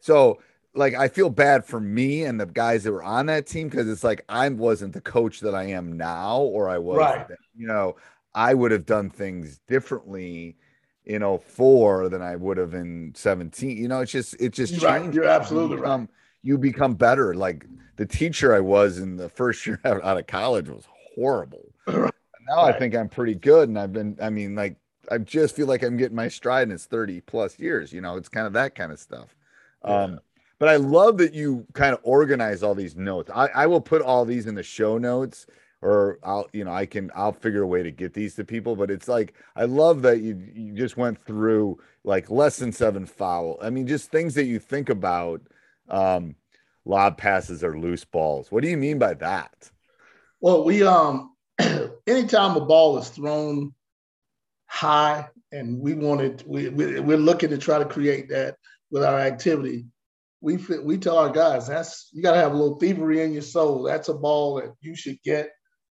So 0.00 0.40
like 0.74 0.94
I 0.94 1.08
feel 1.08 1.30
bad 1.30 1.64
for 1.64 1.80
me 1.80 2.24
and 2.24 2.40
the 2.40 2.46
guys 2.46 2.84
that 2.84 2.92
were 2.92 3.02
on 3.02 3.26
that 3.26 3.46
team 3.46 3.68
because 3.68 3.88
it's 3.88 4.04
like 4.04 4.24
I 4.28 4.48
wasn't 4.48 4.92
the 4.92 5.00
coach 5.00 5.40
that 5.40 5.54
I 5.54 5.64
am 5.64 5.96
now, 5.96 6.38
or 6.38 6.68
I 6.68 6.78
was, 6.78 6.98
right. 6.98 7.26
you 7.56 7.66
know, 7.66 7.96
I 8.34 8.54
would 8.54 8.70
have 8.72 8.86
done 8.86 9.10
things 9.10 9.60
differently 9.66 10.56
in 11.04 11.22
04 11.38 12.08
than 12.08 12.22
I 12.22 12.36
would 12.36 12.58
have 12.58 12.74
in 12.74 13.12
17. 13.14 13.76
You 13.76 13.88
know, 13.88 14.00
it's 14.00 14.12
just 14.12 14.34
it 14.40 14.52
just 14.52 14.72
changed. 14.72 14.84
Right. 14.84 15.14
You're 15.14 15.24
absolutely 15.24 15.76
become, 15.76 16.02
right. 16.02 16.10
You 16.42 16.58
become 16.58 16.94
better. 16.94 17.34
Like 17.34 17.66
the 17.96 18.06
teacher 18.06 18.54
I 18.54 18.60
was 18.60 18.98
in 18.98 19.16
the 19.16 19.28
first 19.28 19.66
year 19.66 19.80
out 19.84 20.18
of 20.18 20.26
college 20.26 20.68
was 20.68 20.86
horrible. 21.14 21.64
Right. 21.86 22.12
Now 22.46 22.62
I 22.62 22.78
think 22.78 22.94
I'm 22.94 23.10
pretty 23.10 23.34
good, 23.34 23.68
and 23.68 23.78
I've 23.78 23.92
been. 23.92 24.16
I 24.22 24.30
mean, 24.30 24.54
like 24.54 24.76
I 25.10 25.18
just 25.18 25.54
feel 25.54 25.66
like 25.66 25.82
I'm 25.82 25.98
getting 25.98 26.16
my 26.16 26.28
stride, 26.28 26.62
and 26.62 26.72
it's 26.72 26.86
30 26.86 27.20
plus 27.22 27.58
years. 27.58 27.92
You 27.92 28.00
know, 28.00 28.16
it's 28.16 28.30
kind 28.30 28.46
of 28.46 28.54
that 28.54 28.74
kind 28.74 28.90
of 28.90 28.98
stuff. 28.98 29.36
Yeah. 29.84 30.02
Um, 30.02 30.20
but 30.58 30.68
I 30.68 30.76
love 30.76 31.18
that 31.18 31.34
you 31.34 31.66
kind 31.72 31.92
of 31.92 32.00
organize 32.02 32.62
all 32.62 32.74
these 32.74 32.96
notes. 32.96 33.30
I, 33.34 33.48
I 33.54 33.66
will 33.66 33.80
put 33.80 34.02
all 34.02 34.24
these 34.24 34.46
in 34.46 34.54
the 34.54 34.62
show 34.62 34.98
notes 34.98 35.46
or 35.80 36.18
I'll, 36.24 36.48
you 36.52 36.64
know, 36.64 36.72
I 36.72 36.86
can, 36.86 37.10
I'll 37.14 37.32
figure 37.32 37.62
a 37.62 37.66
way 37.66 37.82
to 37.82 37.90
get 37.92 38.12
these 38.12 38.34
to 38.36 38.44
people. 38.44 38.74
But 38.74 38.90
it's 38.90 39.06
like, 39.06 39.34
I 39.54 39.64
love 39.64 40.02
that 40.02 40.20
you, 40.20 40.40
you 40.52 40.72
just 40.72 40.96
went 40.96 41.22
through 41.24 41.78
like 42.02 42.30
less 42.30 42.56
than 42.56 42.72
seven 42.72 43.06
foul. 43.06 43.58
I 43.62 43.70
mean, 43.70 43.86
just 43.86 44.10
things 44.10 44.34
that 44.34 44.44
you 44.44 44.58
think 44.58 44.88
about, 44.88 45.40
um, 45.88 46.34
lob 46.84 47.18
passes 47.18 47.62
or 47.64 47.78
loose 47.78 48.04
balls. 48.04 48.50
What 48.50 48.62
do 48.62 48.68
you 48.68 48.76
mean 48.76 48.98
by 48.98 49.14
that? 49.14 49.70
Well, 50.40 50.64
we, 50.64 50.82
um, 50.82 51.34
anytime 52.06 52.56
a 52.56 52.64
ball 52.64 52.98
is 52.98 53.08
thrown 53.08 53.74
high 54.66 55.28
and 55.52 55.80
we 55.80 55.94
wanted, 55.94 56.44
we, 56.46 56.68
we, 56.68 57.00
we're 57.00 57.16
looking 57.16 57.50
to 57.50 57.58
try 57.58 57.78
to 57.78 57.84
create 57.84 58.28
that 58.30 58.56
with 58.90 59.04
our 59.04 59.18
activity 59.18 59.86
we 60.40 60.56
we 60.82 60.98
tell 60.98 61.18
our 61.18 61.30
guys 61.30 61.66
that's 61.66 62.10
you 62.12 62.22
got 62.22 62.32
to 62.32 62.38
have 62.38 62.52
a 62.52 62.56
little 62.56 62.78
thievery 62.78 63.22
in 63.22 63.32
your 63.32 63.42
soul. 63.42 63.82
That's 63.82 64.08
a 64.08 64.14
ball 64.14 64.56
that 64.56 64.72
you 64.80 64.94
should 64.94 65.20
get, 65.22 65.50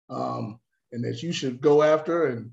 um, 0.08 0.58
and 0.92 1.04
that 1.04 1.22
you 1.22 1.32
should 1.32 1.60
go 1.60 1.82
after. 1.82 2.26
And 2.26 2.52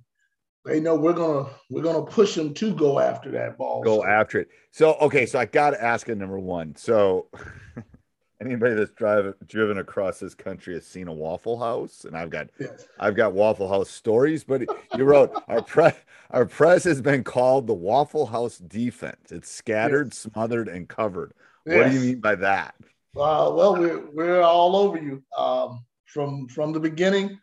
they 0.67 0.79
know 0.79 0.95
we're 0.95 1.13
gonna 1.13 1.49
we're 1.69 1.81
gonna 1.81 2.05
push 2.05 2.35
them 2.35 2.53
to 2.55 2.73
go 2.73 2.99
after 2.99 3.31
that 3.31 3.57
ball. 3.57 3.81
Go 3.83 4.05
after 4.05 4.39
it. 4.39 4.49
So 4.71 4.95
okay, 4.95 5.25
so 5.25 5.39
I 5.39 5.45
got 5.45 5.71
to 5.71 5.83
ask 5.83 6.09
it 6.09 6.17
number 6.17 6.37
one. 6.39 6.75
So 6.75 7.27
anybody 8.41 8.75
that's 8.75 8.91
driven 8.91 9.33
driven 9.47 9.77
across 9.77 10.19
this 10.19 10.35
country 10.35 10.73
has 10.73 10.85
seen 10.85 11.07
a 11.07 11.13
Waffle 11.13 11.57
House, 11.59 12.05
and 12.05 12.15
I've 12.15 12.29
got 12.29 12.49
yes. 12.59 12.87
I've 12.99 13.15
got 13.15 13.33
Waffle 13.33 13.69
House 13.69 13.89
stories. 13.89 14.43
But 14.43 14.63
you 14.95 15.05
wrote 15.05 15.41
our 15.47 15.61
press 15.61 15.95
our 16.31 16.45
press 16.45 16.83
has 16.83 17.01
been 17.01 17.23
called 17.23 17.67
the 17.67 17.73
Waffle 17.73 18.25
House 18.25 18.57
defense. 18.57 19.31
It's 19.31 19.49
scattered, 19.49 20.07
yes. 20.07 20.19
smothered, 20.19 20.67
and 20.67 20.87
covered. 20.87 21.33
Yes. 21.65 21.77
What 21.77 21.91
do 21.91 21.95
you 21.95 22.01
mean 22.01 22.19
by 22.19 22.35
that? 22.35 22.75
Uh, 23.15 23.51
well, 23.55 23.75
we're 23.75 24.05
we're 24.11 24.41
all 24.41 24.75
over 24.75 24.97
you 24.97 25.23
um, 25.37 25.85
from 26.05 26.47
from 26.47 26.73
the 26.73 26.79
beginning, 26.79 27.39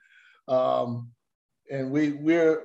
um, 0.46 1.10
and 1.70 1.90
we 1.90 2.12
we're 2.12 2.64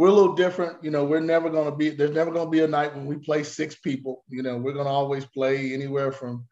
we're 0.00 0.08
a 0.08 0.12
little 0.12 0.34
different. 0.34 0.82
You 0.82 0.90
know, 0.90 1.04
we're 1.04 1.20
never 1.20 1.50
going 1.50 1.70
to 1.70 1.76
be. 1.76 1.90
There's 1.90 2.14
never 2.14 2.30
going 2.30 2.46
to 2.46 2.50
be 2.50 2.60
a 2.60 2.66
night 2.66 2.96
when 2.96 3.04
we 3.04 3.16
play 3.16 3.42
six 3.42 3.74
people. 3.74 4.24
You 4.30 4.42
know, 4.42 4.56
we're 4.56 4.72
going 4.72 4.86
to 4.86 4.90
always 4.90 5.26
play 5.26 5.74
anywhere 5.74 6.10
from. 6.10 6.46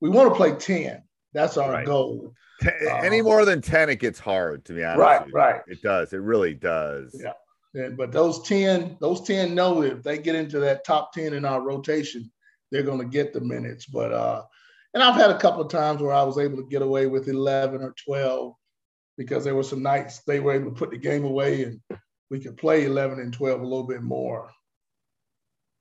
We 0.00 0.10
want 0.10 0.28
to 0.28 0.36
play 0.36 0.54
ten. 0.54 1.02
That's 1.32 1.56
our 1.56 1.72
right. 1.72 1.84
goal. 1.84 2.32
Ten, 2.60 2.72
any 3.02 3.18
um, 3.18 3.26
more 3.26 3.44
than 3.44 3.60
ten, 3.60 3.90
it 3.90 3.98
gets 3.98 4.20
hard. 4.20 4.64
To 4.66 4.74
be 4.74 4.84
honest, 4.84 5.00
right, 5.00 5.32
right. 5.32 5.60
It 5.66 5.82
does. 5.82 6.12
It 6.12 6.18
really 6.18 6.54
does. 6.54 7.20
Yeah. 7.20 7.32
And, 7.74 7.96
but 7.96 8.12
those 8.12 8.46
ten, 8.46 8.96
those 9.00 9.22
ten 9.22 9.56
know 9.56 9.82
if 9.82 10.04
they 10.04 10.18
get 10.18 10.36
into 10.36 10.60
that 10.60 10.84
top 10.84 11.12
ten 11.12 11.32
in 11.32 11.44
our 11.44 11.62
rotation, 11.62 12.30
they're 12.70 12.84
going 12.84 13.00
to 13.00 13.06
get 13.06 13.32
the 13.32 13.40
minutes. 13.40 13.86
But 13.86 14.12
uh, 14.12 14.44
and 14.94 15.02
I've 15.02 15.16
had 15.16 15.30
a 15.30 15.38
couple 15.40 15.62
of 15.62 15.68
times 15.68 16.00
where 16.00 16.14
I 16.14 16.22
was 16.22 16.38
able 16.38 16.58
to 16.58 16.68
get 16.68 16.80
away 16.80 17.06
with 17.06 17.26
11 17.26 17.82
or 17.82 17.92
12 18.04 18.54
because 19.18 19.42
there 19.42 19.56
were 19.56 19.64
some 19.64 19.82
nights 19.82 20.20
they 20.20 20.38
were 20.38 20.52
able 20.52 20.70
to 20.70 20.76
put 20.76 20.92
the 20.92 20.96
game 20.96 21.24
away 21.24 21.64
and 21.64 21.80
we 22.30 22.40
could 22.40 22.56
play 22.56 22.84
11 22.84 23.20
and 23.20 23.32
12 23.32 23.60
a 23.60 23.64
little 23.64 23.86
bit 23.86 24.02
more. 24.02 24.50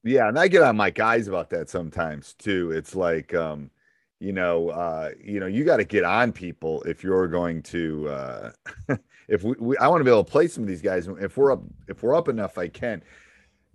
Yeah, 0.03 0.27
and 0.27 0.37
I 0.37 0.49
get 0.49 0.63
on 0.63 0.75
my 0.75 0.89
guys 0.89 1.27
about 1.27 1.49
that 1.51 1.69
sometimes 1.69 2.33
too. 2.33 2.71
It's 2.71 2.93
like 2.93 3.33
um, 3.33 3.71
you 4.19 4.31
know, 4.31 4.69
uh, 4.69 5.11
you 5.21 5.39
know, 5.39 5.47
you 5.47 5.63
got 5.63 5.77
to 5.77 5.83
get 5.83 6.03
on 6.03 6.31
people 6.31 6.81
if 6.83 7.03
you're 7.03 7.27
going 7.27 7.61
to 7.63 8.07
uh 8.09 8.51
if 9.27 9.43
we, 9.43 9.55
we 9.59 9.77
I 9.77 9.87
want 9.87 10.01
to 10.01 10.05
be 10.05 10.11
able 10.11 10.23
to 10.23 10.31
play 10.31 10.47
some 10.47 10.63
of 10.63 10.67
these 10.67 10.81
guys 10.81 11.07
if 11.19 11.37
we're 11.37 11.51
up 11.51 11.61
if 11.87 12.03
we're 12.03 12.15
up 12.15 12.27
enough 12.27 12.57
I 12.57 12.67
can. 12.67 13.01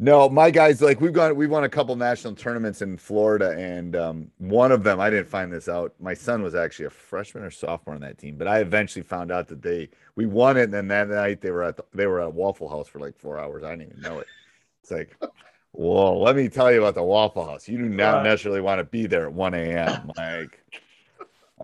No, 0.00 0.28
my 0.28 0.52
guys 0.52 0.80
like 0.80 1.00
we've 1.00 1.12
gone 1.12 1.34
we've 1.34 1.50
won 1.50 1.64
a 1.64 1.68
couple 1.68 1.96
national 1.96 2.36
tournaments 2.36 2.82
in 2.82 2.96
Florida, 2.96 3.50
and 3.58 3.96
um, 3.96 4.30
one 4.38 4.70
of 4.70 4.84
them 4.84 5.00
I 5.00 5.10
didn't 5.10 5.28
find 5.28 5.52
this 5.52 5.68
out. 5.68 5.92
My 5.98 6.14
son 6.14 6.42
was 6.42 6.54
actually 6.54 6.86
a 6.86 6.90
freshman 6.90 7.42
or 7.42 7.50
sophomore 7.50 7.96
on 7.96 8.00
that 8.02 8.16
team, 8.16 8.36
but 8.36 8.46
I 8.46 8.60
eventually 8.60 9.02
found 9.02 9.32
out 9.32 9.48
that 9.48 9.60
they 9.60 9.88
we 10.14 10.26
won 10.26 10.56
it, 10.56 10.64
and 10.64 10.74
then 10.74 10.86
that 10.88 11.08
night 11.08 11.40
they 11.40 11.50
were 11.50 11.64
at 11.64 11.78
the, 11.78 11.84
they 11.92 12.06
were 12.06 12.20
at 12.20 12.32
Waffle 12.32 12.68
House 12.68 12.86
for 12.86 13.00
like 13.00 13.16
four 13.16 13.40
hours. 13.40 13.64
I 13.64 13.70
didn't 13.70 13.90
even 13.90 14.00
know 14.00 14.20
it. 14.20 14.28
It's 14.82 14.92
like, 14.92 15.16
whoa, 15.72 16.16
let 16.16 16.36
me 16.36 16.48
tell 16.48 16.70
you 16.70 16.78
about 16.78 16.94
the 16.94 17.02
Waffle 17.02 17.44
House. 17.44 17.66
You 17.68 17.78
do 17.78 17.88
not 17.88 18.22
necessarily 18.22 18.60
want 18.60 18.78
to 18.78 18.84
be 18.84 19.06
there 19.06 19.26
at 19.26 19.32
one 19.32 19.54
a.m. 19.54 20.12
Like 20.16 20.62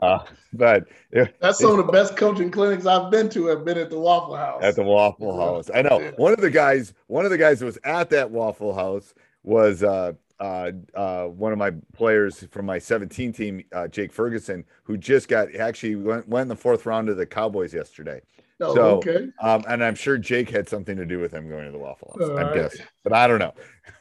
uh, 0.03 0.25
but 0.53 0.87
it, 1.11 1.35
that's 1.41 1.59
some 1.59 1.79
of 1.79 1.87
the 1.87 1.93
best 1.93 2.17
coaching 2.17 2.51
clinics 2.51 2.87
I've 2.87 3.11
been 3.11 3.29
to 3.31 3.47
have 3.47 3.65
been 3.65 3.79
at 3.79 3.91
the 3.91 3.99
Waffle 3.99 4.37
House. 4.37 4.63
At 4.63 4.77
the 4.77 4.83
Waffle 4.83 5.39
House. 5.39 5.71
I 5.75 5.83
know. 5.83 6.13
One 6.17 6.33
of 6.33 6.41
the 6.41 6.51
guys, 6.51 6.95
one 7.07 7.25
of 7.25 7.31
the 7.31 7.39
guys 7.39 7.61
that 7.61 7.67
was 7.67 7.79
at 7.85 8.11
that 8.11 8.31
Waffle 8.31 8.75
House 8.75 9.15
was 9.43 9.83
uh, 9.83 10.13
uh, 10.41 10.73
uh, 10.95 11.25
one 11.27 11.53
of 11.53 11.59
my 11.59 11.71
players 11.93 12.45
from 12.51 12.67
my 12.67 12.79
17 12.79 13.33
team, 13.33 13.65
uh, 13.73 13.89
Jake 13.89 14.13
Ferguson, 14.13 14.65
who 14.83 14.97
just 14.97 15.29
got 15.29 15.55
actually 15.55 15.97
went, 15.97 16.29
went 16.29 16.43
in 16.43 16.49
the 16.49 16.57
fourth 16.57 16.87
round 16.87 17.09
of 17.09 17.17
the 17.17 17.27
Cowboys 17.27 17.73
yesterday. 17.73 18.21
Oh, 18.61 18.75
so, 18.75 18.97
okay. 18.99 19.29
Um, 19.41 19.65
and 19.69 19.83
I'm 19.83 19.97
sure 19.97 20.17
Jake 20.17 20.49
had 20.49 20.69
something 20.69 20.97
to 20.97 21.05
do 21.05 21.19
with 21.19 21.33
him 21.33 21.49
going 21.49 21.65
to 21.65 21.73
the 21.73 21.79
Waffle 21.79 22.15
House. 22.17 22.29
All 22.29 22.39
I'm 22.39 22.47
right. 22.47 22.55
guessing, 22.55 22.87
but 23.03 23.13
I 23.13 23.27
don't 23.27 23.41
know. 23.41 23.55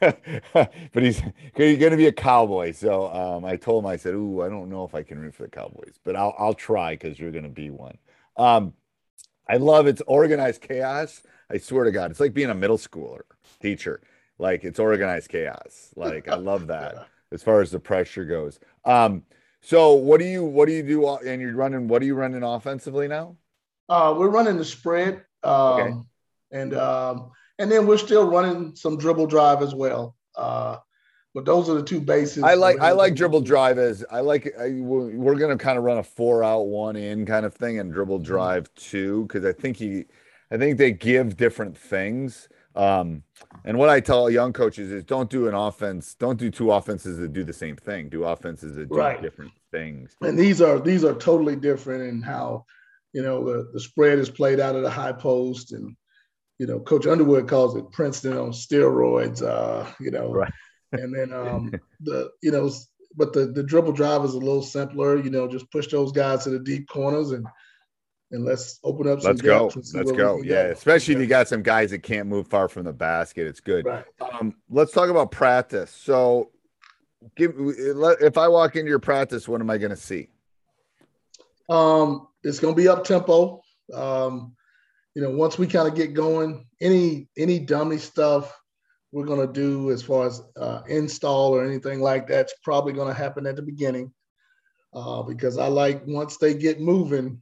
but 0.92 1.02
he's, 1.02 1.20
he's 1.56 1.78
going 1.78 1.90
to 1.90 1.96
be 1.96 2.06
a 2.06 2.12
Cowboy. 2.12 2.72
So 2.72 3.12
um, 3.12 3.44
I 3.44 3.56
told 3.56 3.84
him, 3.84 3.90
I 3.90 3.96
said, 3.96 4.14
"Ooh, 4.14 4.42
I 4.42 4.48
don't 4.48 4.68
know 4.68 4.84
if 4.84 4.94
I 4.94 5.02
can 5.02 5.18
root 5.18 5.34
for 5.34 5.42
the 5.42 5.48
Cowboys, 5.48 5.98
but 6.04 6.14
I'll 6.14 6.34
I'll 6.38 6.54
try 6.54 6.94
because 6.94 7.18
you're 7.18 7.32
going 7.32 7.44
to 7.44 7.50
be 7.50 7.70
one." 7.70 7.98
Um, 8.36 8.74
I 9.48 9.56
love 9.56 9.86
it's 9.86 10.02
organized 10.06 10.62
chaos. 10.62 11.22
I 11.50 11.58
swear 11.58 11.84
to 11.84 11.92
God, 11.92 12.10
it's 12.10 12.20
like 12.20 12.32
being 12.32 12.50
a 12.50 12.54
middle 12.54 12.78
schooler 12.78 13.22
teacher. 13.60 14.00
Like 14.38 14.64
it's 14.64 14.78
organized 14.78 15.30
chaos. 15.30 15.90
Like 15.96 16.28
I 16.28 16.36
love 16.36 16.66
that 16.68 16.94
yeah. 16.94 17.04
as 17.32 17.42
far 17.42 17.60
as 17.60 17.70
the 17.70 17.80
pressure 17.80 18.24
goes. 18.24 18.60
Um, 18.84 19.24
so 19.60 19.94
what 19.94 20.20
do 20.20 20.26
you 20.26 20.44
what 20.44 20.66
do 20.66 20.72
you 20.72 20.82
do? 20.82 21.08
And 21.08 21.40
you're 21.40 21.54
running. 21.54 21.88
What 21.88 22.02
are 22.02 22.06
you 22.06 22.14
running 22.14 22.42
offensively 22.42 23.08
now? 23.08 23.36
Uh, 23.88 24.14
we're 24.16 24.30
running 24.30 24.56
the 24.56 24.64
spread, 24.64 25.24
um, 25.42 25.52
okay. 25.52 25.92
and 26.52 26.74
um, 26.74 27.30
and 27.58 27.70
then 27.70 27.86
we're 27.86 27.98
still 27.98 28.26
running 28.28 28.74
some 28.74 28.96
dribble 28.96 29.26
drive 29.26 29.62
as 29.62 29.74
well. 29.74 30.16
Uh, 30.36 30.78
but 31.34 31.44
those 31.44 31.68
are 31.68 31.74
the 31.74 31.82
two 31.82 32.00
bases. 32.00 32.42
I 32.44 32.54
like 32.54 32.80
I 32.80 32.92
like 32.92 33.14
dribble 33.14 33.42
drive 33.42 33.78
as 33.78 34.04
I 34.10 34.20
like. 34.20 34.52
I, 34.58 34.70
we're 34.80 35.34
gonna 35.34 35.58
kind 35.58 35.76
of 35.76 35.84
run 35.84 35.98
a 35.98 36.02
four 36.02 36.42
out, 36.44 36.66
one 36.66 36.96
in 36.96 37.26
kind 37.26 37.44
of 37.44 37.54
thing, 37.54 37.78
and 37.78 37.92
dribble 37.92 38.18
Mm-hmm. 38.18 38.24
drive 38.32 38.74
two 38.74 39.22
because 39.26 39.44
I 39.44 39.52
think 39.52 39.76
he, 39.76 40.06
I 40.50 40.56
think 40.56 40.78
they 40.78 40.92
give 40.92 41.36
different 41.36 41.76
things. 41.76 42.48
Um, 42.76 43.22
and 43.64 43.78
what 43.78 43.88
I 43.88 44.00
tell 44.00 44.28
young 44.30 44.52
coaches 44.52 44.90
is 44.90 45.04
don't 45.04 45.30
do 45.30 45.46
an 45.48 45.54
offense, 45.54 46.14
don't 46.14 46.38
do 46.38 46.50
two 46.50 46.72
offenses 46.72 47.18
that 47.18 47.32
do 47.32 47.44
the 47.44 47.52
same 47.52 47.76
thing. 47.76 48.08
Do 48.08 48.24
offenses 48.24 48.74
that 48.76 48.88
do 48.88 48.96
Right. 48.96 49.20
different 49.22 49.52
things. 49.70 50.16
and 50.22 50.38
these 50.38 50.60
are 50.62 50.80
these 50.80 51.04
are 51.04 51.14
totally 51.14 51.56
different 51.56 52.02
in 52.02 52.22
how 52.22 52.64
you 53.14 53.22
know 53.22 53.44
the, 53.44 53.70
the 53.72 53.80
spread 53.80 54.18
is 54.18 54.28
played 54.28 54.60
out 54.60 54.76
of 54.76 54.82
the 54.82 54.90
high 54.90 55.12
post 55.12 55.72
and 55.72 55.96
you 56.58 56.66
know 56.66 56.80
coach 56.80 57.06
underwood 57.06 57.48
calls 57.48 57.74
it 57.76 57.90
princeton 57.92 58.36
on 58.36 58.50
steroids 58.50 59.42
uh 59.42 59.90
you 60.00 60.10
know 60.10 60.30
Right. 60.32 60.52
and 60.92 61.14
then 61.14 61.32
um 61.32 61.72
the 62.00 62.30
you 62.42 62.50
know 62.50 62.70
but 63.16 63.32
the 63.32 63.46
the 63.46 63.62
dribble 63.62 63.92
drive 63.92 64.24
is 64.24 64.34
a 64.34 64.38
little 64.38 64.62
simpler 64.62 65.16
you 65.22 65.30
know 65.30 65.48
just 65.48 65.70
push 65.70 65.86
those 65.88 66.12
guys 66.12 66.44
to 66.44 66.50
the 66.50 66.58
deep 66.58 66.86
corners 66.88 67.30
and 67.30 67.46
and 68.30 68.44
let's 68.44 68.80
open 68.82 69.06
up 69.08 69.20
some 69.20 69.30
Let's 69.30 69.42
go. 69.42 69.64
gaps 69.66 69.76
and 69.76 69.86
see 69.86 69.98
Let's 69.98 70.10
go. 70.10 70.42
Yeah, 70.42 70.62
especially 70.64 71.14
if 71.14 71.20
you 71.20 71.26
got 71.26 71.46
some 71.46 71.62
guys 71.62 71.90
that 71.90 72.02
can't 72.02 72.26
move 72.26 72.48
far 72.48 72.68
from 72.68 72.84
the 72.84 72.92
basket. 72.92 73.46
It's 73.46 73.60
good. 73.60 73.84
right 73.86 74.04
Um, 74.20 74.56
let's 74.68 74.90
talk 74.90 75.08
about 75.08 75.30
practice. 75.30 75.90
So, 75.92 76.50
give 77.36 77.52
if 77.56 78.36
I 78.36 78.48
walk 78.48 78.74
into 78.74 78.88
your 78.88 78.98
practice, 78.98 79.46
what 79.46 79.60
am 79.60 79.70
I 79.70 79.78
going 79.78 79.90
to 79.90 79.96
see? 79.96 80.30
Um, 81.68 82.26
it's 82.44 82.60
going 82.60 82.74
to 82.74 82.80
be 82.80 82.88
up 82.88 83.04
tempo. 83.04 83.62
Um, 83.92 84.54
you 85.14 85.22
know, 85.22 85.30
once 85.30 85.58
we 85.58 85.66
kind 85.66 85.88
of 85.88 85.94
get 85.94 86.14
going, 86.14 86.66
any 86.80 87.28
any 87.36 87.58
dummy 87.58 87.98
stuff 87.98 88.56
we're 89.12 89.24
going 89.24 89.46
to 89.46 89.52
do 89.52 89.92
as 89.92 90.02
far 90.02 90.26
as 90.26 90.42
uh, 90.56 90.82
install 90.88 91.54
or 91.54 91.64
anything 91.64 92.00
like 92.00 92.26
that's 92.26 92.52
probably 92.64 92.92
going 92.92 93.08
to 93.08 93.14
happen 93.14 93.46
at 93.46 93.54
the 93.56 93.62
beginning, 93.62 94.12
uh, 94.92 95.22
because 95.22 95.56
I 95.56 95.68
like 95.68 96.02
once 96.06 96.36
they 96.36 96.54
get 96.54 96.80
moving, 96.80 97.40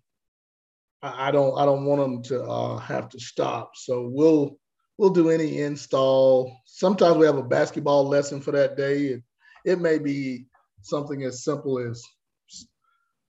I, 1.02 1.28
I 1.28 1.30
don't 1.30 1.58
I 1.58 1.64
don't 1.64 1.84
want 1.84 2.00
them 2.00 2.22
to 2.24 2.42
uh, 2.44 2.76
have 2.78 3.08
to 3.10 3.20
stop. 3.20 3.72
So 3.74 4.08
we'll 4.12 4.58
we'll 4.98 5.10
do 5.10 5.30
any 5.30 5.60
install. 5.60 6.54
Sometimes 6.66 7.16
we 7.16 7.26
have 7.26 7.38
a 7.38 7.42
basketball 7.42 8.06
lesson 8.06 8.40
for 8.40 8.52
that 8.52 8.76
day. 8.76 9.06
It, 9.06 9.22
it 9.64 9.80
may 9.80 9.98
be 9.98 10.46
something 10.82 11.22
as 11.22 11.44
simple 11.44 11.78
as 11.78 12.02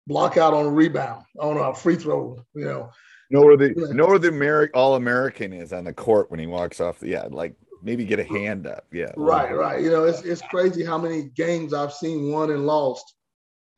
block 0.09 0.37
out 0.37 0.55
on 0.55 0.67
a 0.67 0.71
rebound 0.71 1.25
on 1.39 1.57
a 1.57 1.75
free 1.75 1.97
throw. 1.97 2.45
You 2.55 2.65
know, 2.65 2.91
Know 3.31 3.43
where 3.43 3.57
the 3.57 3.71
know 3.95 4.07
where 4.07 4.19
the 4.19 4.31
Ameri- 4.31 4.71
all 4.75 4.95
American 4.95 5.53
is 5.53 5.73
on 5.73 5.85
the 5.85 5.93
court 5.93 6.31
when 6.31 6.41
he 6.41 6.47
walks 6.47 6.81
off. 6.81 6.99
The, 6.99 7.09
yeah, 7.09 7.27
like 7.31 7.55
maybe 7.83 8.05
get 8.05 8.19
a 8.19 8.25
hand 8.25 8.67
up. 8.67 8.87
Yeah, 8.91 9.13
right, 9.17 9.55
right. 9.55 9.83
You 9.83 9.91
know, 9.91 10.05
it's 10.05 10.23
it's 10.23 10.43
crazy 10.43 10.85
how 10.85 10.99
many 10.99 11.25
games 11.25 11.75
I've 11.75 11.93
seen 11.93 12.33
won 12.33 12.51
and 12.51 12.67
lost 12.67 13.15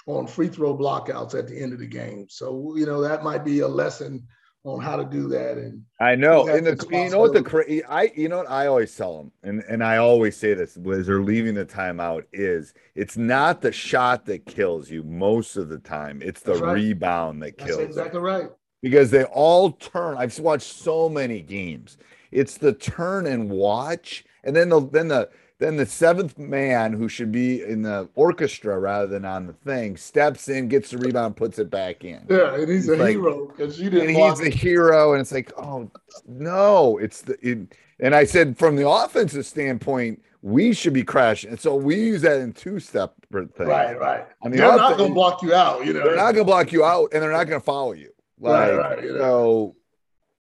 on 0.07 0.27
free 0.27 0.49
throw 0.49 0.77
blockouts 0.77 1.35
at 1.35 1.49
the 1.49 1.61
end 1.61 1.73
of 1.73 1.81
the 1.81 1.87
game. 1.87 2.27
So 2.31 2.75
you 2.77 2.87
know 2.87 3.01
that 3.01 3.25
might 3.25 3.45
be 3.45 3.61
a 3.61 3.69
lesson 3.69 4.27
on 4.65 4.81
how 4.81 4.97
to 4.97 5.05
do 5.05 5.29
that. 5.29 5.57
And 5.57 5.85
I 6.01 6.15
know. 6.15 6.47
And 6.49 6.67
the, 6.67 6.87
you 6.91 7.11
know 7.11 7.21
what 7.21 7.33
the 7.33 7.43
possibility. 7.43 7.81
cra- 7.83 7.91
I 7.91 8.13
you 8.15 8.29
know 8.29 8.39
what 8.39 8.51
I 8.51 8.67
always 8.67 8.95
tell 8.95 9.17
them, 9.17 9.33
and 9.43 9.63
and 9.69 9.83
I 9.83 9.97
always 9.97 10.37
say 10.37 10.55
this 10.55 10.77
as 10.77 11.07
they're 11.07 11.23
leaving 11.23 11.55
the 11.55 11.65
timeout 11.65 12.25
is 12.33 12.75
it's 12.95 13.17
not 13.17 13.63
the 13.63 13.73
shot 13.73 14.27
that 14.27 14.47
kills 14.47 14.91
you 14.91 15.03
most 15.03 15.57
of 15.57 15.69
the 15.69 15.79
time. 15.79 16.21
It's 16.23 16.43
the 16.43 16.55
right. 16.55 16.75
rebound 16.75 17.43
that 17.43 17.59
kills 17.59 17.79
you. 17.79 17.85
exactly 17.85 18.21
right. 18.21 18.51
because 18.83 19.11
they 19.11 19.25
all 19.25 19.73
turn. 19.73 20.17
I've 20.19 20.39
watched 20.39 20.71
so 20.71 21.09
many 21.09 21.41
games. 21.41 21.97
It's 22.31 22.59
the 22.59 22.73
turn 22.73 23.27
and 23.27 23.51
watch, 23.51 24.25
and 24.45 24.55
then 24.55 24.69
the 24.69 24.81
then 24.81 25.09
the 25.09 25.31
then 25.61 25.77
the 25.77 25.87
seventh 25.87 26.39
man 26.39 26.93
who 26.93 27.09
should 27.09 27.31
be 27.31 27.63
in 27.63 27.83
the 27.83 28.09
orchestra 28.17 28.79
rather 28.79 29.07
than 29.07 29.25
on 29.25 29.47
the 29.47 29.53
thing 29.53 29.97
steps 29.97 30.49
in, 30.49 30.69
gets 30.69 30.91
the 30.91 30.99
rebound, 30.99 31.37
puts 31.37 31.59
it 31.59 31.71
back 31.71 32.03
in. 32.05 32.27
Yeah, 32.29 32.55
and 32.55 32.69
he's 32.69 32.89
It's 32.89 32.99
a 32.99 33.03
like- 33.03 33.11
hero 33.13 33.47
because 33.47 33.79
you 33.81 33.91
didn't 33.91 34.09
And 34.09 34.17
he's 34.17 34.39
the 34.41 34.51
hero, 34.51 35.13
and 35.13 35.21
it's 35.21 35.33
like, 35.33 35.53
oh 35.57 35.89
no, 36.27 36.99
it's 36.99 37.23
the. 37.23 37.39
It, 37.47 37.77
and 38.01 38.15
I 38.15 38.25
said 38.25 38.59
from 38.59 38.77
the 38.77 38.89
offensive 38.89 39.45
standpoint, 39.47 40.23
we 40.43 40.73
should 40.73 40.95
be 40.95 41.05
crashing. 41.05 41.51
And 41.51 41.61
so 41.61 41.77
we 41.77 41.97
use 41.97 42.23
that 42.23 42.41
in 42.41 42.55
two 42.55 42.81
separate 42.81 43.55
things. 43.55 43.69
Right, 43.69 44.01
right. 44.01 44.27
I 44.43 44.49
mean, 44.49 44.57
They're 44.59 44.75
not 44.75 44.97
going 44.97 45.11
to 45.11 45.15
block 45.15 45.43
you 45.43 45.53
out. 45.55 45.85
You 45.85 45.93
know, 45.93 46.05
They're 46.05 46.17
not 46.17 46.33
going 46.33 46.45
to 46.47 46.51
block 46.51 46.73
you 46.73 46.83
out, 46.83 47.11
and 47.13 47.23
they're 47.23 47.31
not 47.31 47.45
going 47.47 47.61
to 47.61 47.65
follow 47.65 47.93
you. 47.93 48.11
Right, 48.39 48.75
right, 48.75 49.03
you 49.05 49.13
know. 49.13 49.19
so, 49.19 49.77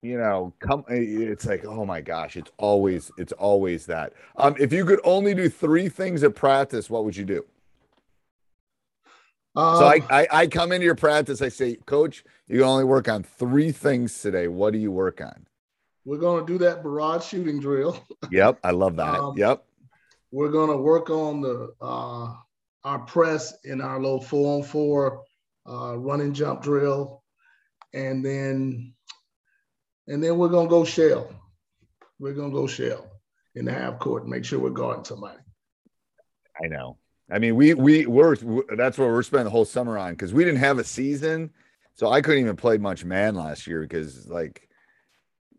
you 0.06 0.18
know, 0.18 0.54
come. 0.60 0.86
It's 0.88 1.46
like, 1.46 1.66
oh 1.66 1.86
my 1.86 2.02
gosh, 2.02 2.36
it's 2.38 2.52
always, 2.58 3.12
it's 3.18 3.34
always 3.34 3.86
that. 3.88 4.14
Um, 4.38 4.56
if 4.60 4.72
you 4.72 4.86
could 4.86 5.00
only 5.04 5.34
do 5.34 5.50
three 5.50 5.90
things 5.90 6.24
at 6.24 6.36
practice, 6.36 6.90
what 6.90 7.06
would 7.06 7.16
you 7.18 7.26
do? 7.26 7.46
Um, 9.56 9.78
so 9.78 9.86
I, 9.86 10.02
I, 10.10 10.28
I 10.32 10.48
come 10.48 10.72
into 10.72 10.86
your 10.86 10.96
practice, 10.96 11.42
I 11.42 11.50
say, 11.50 11.76
Coach, 11.86 12.26
you 12.48 12.60
can 12.60 12.68
only 12.68 12.84
work 12.84 13.08
on 13.08 13.24
three 13.24 13.72
things 13.72 14.22
today. 14.22 14.48
What 14.48 14.74
do 14.74 14.80
you 14.80 14.92
work 14.92 15.22
on? 15.22 15.46
we're 16.06 16.20
going 16.20 16.46
to 16.46 16.54
do 16.54 16.60
that 16.60 16.84
barrage 16.84 17.26
shooting 17.26 17.60
drill. 17.60 18.00
Yep, 18.32 18.60
I 18.64 18.72
love 18.72 18.96
that. 18.98 19.20
Um, 19.20 19.38
yep. 19.38 19.66
we're 20.32 20.52
going 20.52 20.70
to 20.70 20.78
work 20.78 21.10
on 21.10 21.42
the 21.42 21.74
uh, 21.82 22.34
our 22.84 23.00
press 23.00 23.54
in 23.64 23.82
our 23.82 24.00
little 24.00 24.22
four 24.22 24.58
on 24.58 24.64
four 24.64 25.24
uh, 25.68 25.98
running 25.98 26.34
jump 26.34 26.62
drill, 26.62 27.24
and 27.94 28.24
then 28.24 28.94
and 30.08 30.24
then 30.24 30.38
we're 30.38 30.50
going 30.50 30.68
to 30.68 30.70
go 30.70 30.84
shell. 30.86 31.30
We're 32.20 32.34
going 32.34 32.52
to 32.52 32.56
go 32.56 32.68
shell 32.68 33.08
in 33.56 33.66
the 33.66 33.72
half 33.74 34.00
court 34.00 34.24
and 34.24 34.32
make 34.32 34.46
sure 34.46 34.60
we're 34.60 34.70
guarding 34.70 35.04
somebody. 35.06 35.38
I 36.64 36.68
know. 36.68 36.98
I 37.32 37.40
mean, 37.40 37.56
we 37.56 37.74
we 37.74 38.06
we're 38.06 38.36
that's 38.78 38.98
what 38.98 39.08
we're 39.08 39.24
spending 39.24 39.46
the 39.46 39.50
whole 39.52 39.66
summer 39.66 39.98
on 39.98 40.14
because 40.14 40.34
we 40.34 40.44
didn't 40.46 40.60
have 40.60 40.78
a 40.78 40.84
season, 40.84 41.50
so 41.96 42.10
I 42.12 42.22
couldn't 42.22 42.42
even 42.42 42.56
play 42.56 42.78
much 42.78 43.04
man 43.04 43.34
last 43.36 43.66
year 43.66 43.82
because 43.82 44.28
like, 44.28 44.70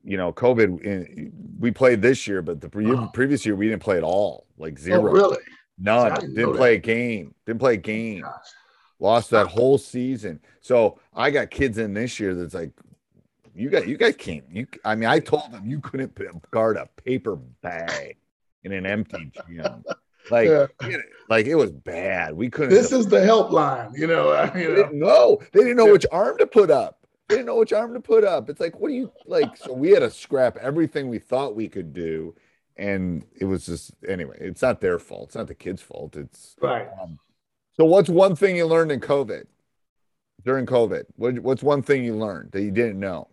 you 0.04 0.16
know, 0.16 0.32
COVID. 0.32 0.80
in- 0.82 1.32
We 1.58 1.70
played 1.72 2.00
this 2.02 2.26
year, 2.28 2.40
but 2.40 2.60
the 2.60 2.68
pre- 2.68 2.90
Uh-huh. 2.90 3.08
previous 3.12 3.44
year 3.44 3.56
we 3.56 3.68
didn't 3.68 3.82
play 3.82 3.96
at 3.96 4.04
all, 4.04 4.46
like 4.56 4.74
Oh, 4.78 4.82
zero, 4.82 5.02
really? 5.12 5.38
none. 5.78 6.14
Didn't 6.14 6.34
Didn't 6.34 6.54
play 6.56 6.76
that. 6.78 6.84
a 6.84 6.94
game. 6.94 7.34
Didn't 7.46 7.60
play 7.60 7.74
a 7.74 7.78
game. 7.78 8.20
Gosh. 8.22 8.32
Lost 9.00 9.30
that 9.30 9.48
whole 9.48 9.76
season. 9.76 10.40
So 10.60 11.00
I 11.14 11.30
got 11.30 11.50
kids 11.50 11.76
in 11.78 11.92
this 11.94 12.18
year 12.20 12.34
that's 12.34 12.54
like, 12.54 12.70
you 13.56 13.70
got 13.70 13.88
you 13.88 13.96
guys 13.96 14.14
can't. 14.16 14.44
You 14.50 14.66
I 14.84 14.94
mean, 14.94 15.08
I 15.08 15.18
told 15.18 15.50
them 15.52 15.64
you 15.66 15.80
couldn't 15.80 16.14
guard 16.50 16.76
a 16.76 16.88
paper 17.02 17.36
bag 17.36 18.16
in 18.64 18.72
an 18.72 18.86
empty 18.86 19.30
gym. 19.48 19.84
Like, 20.30 20.48
Yeah. 20.48 20.66
you 20.82 21.02
like 21.28 21.46
it 21.46 21.54
was 21.54 21.70
bad. 21.72 22.34
We 22.34 22.50
couldn't. 22.50 22.70
This 22.74 22.92
is 22.92 23.06
the 23.06 23.18
helpline, 23.18 23.96
you 23.96 24.06
know. 24.06 24.32
I 24.32 24.46
they 24.46 24.66
mean, 24.66 24.74
didn't 24.76 24.98
know. 24.98 25.40
They 25.52 25.60
didn't 25.60 25.76
know 25.76 25.92
which 25.92 26.06
arm 26.10 26.36
to 26.38 26.46
put 26.46 26.70
up. 26.70 27.06
They 27.28 27.36
didn't 27.36 27.46
know 27.46 27.56
which 27.56 27.72
arm 27.72 27.94
to 27.94 28.00
put 28.00 28.24
up. 28.24 28.50
It's 28.50 28.60
like, 28.60 28.78
what 28.78 28.88
do 28.88 28.94
you 28.94 29.12
like? 29.26 29.56
So 29.56 29.72
we 29.72 29.90
had 29.90 30.00
to 30.00 30.10
scrap 30.10 30.56
everything 30.58 31.08
we 31.08 31.18
thought 31.18 31.54
we 31.56 31.68
could 31.68 31.92
do, 31.92 32.34
and 32.76 33.24
it 33.40 33.44
was 33.44 33.66
just 33.66 33.92
anyway. 34.08 34.36
It's 34.40 34.62
not 34.62 34.80
their 34.80 34.98
fault. 34.98 35.28
It's 35.28 35.36
not 35.36 35.46
the 35.46 35.54
kids' 35.54 35.82
fault. 35.82 36.16
It's 36.16 36.56
right. 36.60 36.88
um, 37.00 37.18
so. 37.74 37.84
What's 37.84 38.08
one 38.08 38.34
thing 38.36 38.56
you 38.56 38.66
learned 38.66 38.92
in 38.92 39.00
COVID? 39.00 39.44
During 40.44 40.66
COVID, 40.66 41.04
what, 41.16 41.38
what's 41.40 41.62
one 41.62 41.82
thing 41.82 42.04
you 42.04 42.14
learned 42.14 42.52
that 42.52 42.62
you 42.62 42.70
didn't 42.70 43.00
know? 43.00 43.28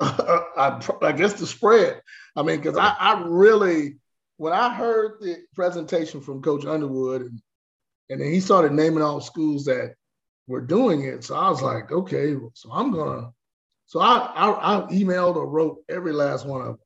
I, 0.56 0.80
I 1.02 1.12
guess 1.12 1.34
the 1.34 1.46
spread. 1.46 2.00
I 2.34 2.42
mean, 2.42 2.56
because 2.56 2.78
I, 2.78 2.94
I 2.98 3.22
really, 3.26 3.96
when 4.38 4.52
I 4.52 4.74
heard 4.74 5.20
the 5.20 5.36
presentation 5.54 6.20
from 6.20 6.42
Coach 6.42 6.64
Underwood, 6.64 7.22
and, 7.22 7.42
and 8.08 8.20
then 8.20 8.32
he 8.32 8.40
started 8.40 8.72
naming 8.72 9.02
all 9.02 9.20
schools 9.20 9.66
that 9.66 9.94
were 10.46 10.62
doing 10.62 11.04
it, 11.04 11.24
so 11.24 11.34
I 11.34 11.50
was 11.50 11.60
like, 11.60 11.92
okay, 11.92 12.34
so 12.54 12.72
I'm 12.72 12.92
gonna. 12.92 13.30
So 13.86 14.00
I, 14.00 14.32
I, 14.34 14.50
I 14.50 14.80
emailed 14.92 15.36
or 15.36 15.46
wrote 15.46 15.78
every 15.88 16.12
last 16.12 16.46
one 16.46 16.60
of 16.62 16.78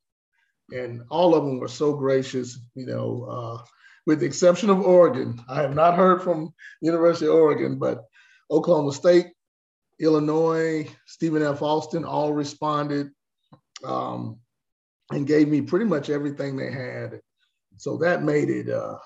them, 0.71 0.81
and 0.81 1.03
all 1.11 1.35
of 1.35 1.45
them 1.45 1.61
were 1.61 1.69
so 1.69 1.95
gracious. 1.95 2.59
You 2.75 2.87
know, 2.87 3.27
uh, 3.31 3.65
with 4.07 4.21
the 4.21 4.27
exception 4.27 4.71
of 4.71 4.81
Oregon, 4.81 5.41
I 5.49 5.63
have 5.63 5.75
not 5.75 5.95
heard 5.95 6.23
from 6.23 6.53
University 6.81 7.27
of 7.27 7.35
Oregon, 7.35 7.79
but 7.79 8.05
Oklahoma 8.51 8.93
State, 8.93 9.27
Illinois, 10.01 10.89
Stephen 11.07 11.43
F. 11.43 11.63
Austin 11.63 12.05
all 12.05 12.33
responded 12.33 13.11
um, 13.85 14.39
and 15.11 15.27
gave 15.27 15.49
me 15.49 15.61
pretty 15.61 15.85
much 15.85 16.11
everything 16.11 16.57
they 16.57 16.71
had. 16.71 17.21
So 17.77 17.97
that 17.99 18.23
made 18.23 18.51
it, 18.51 18.71
uh, 18.71 18.99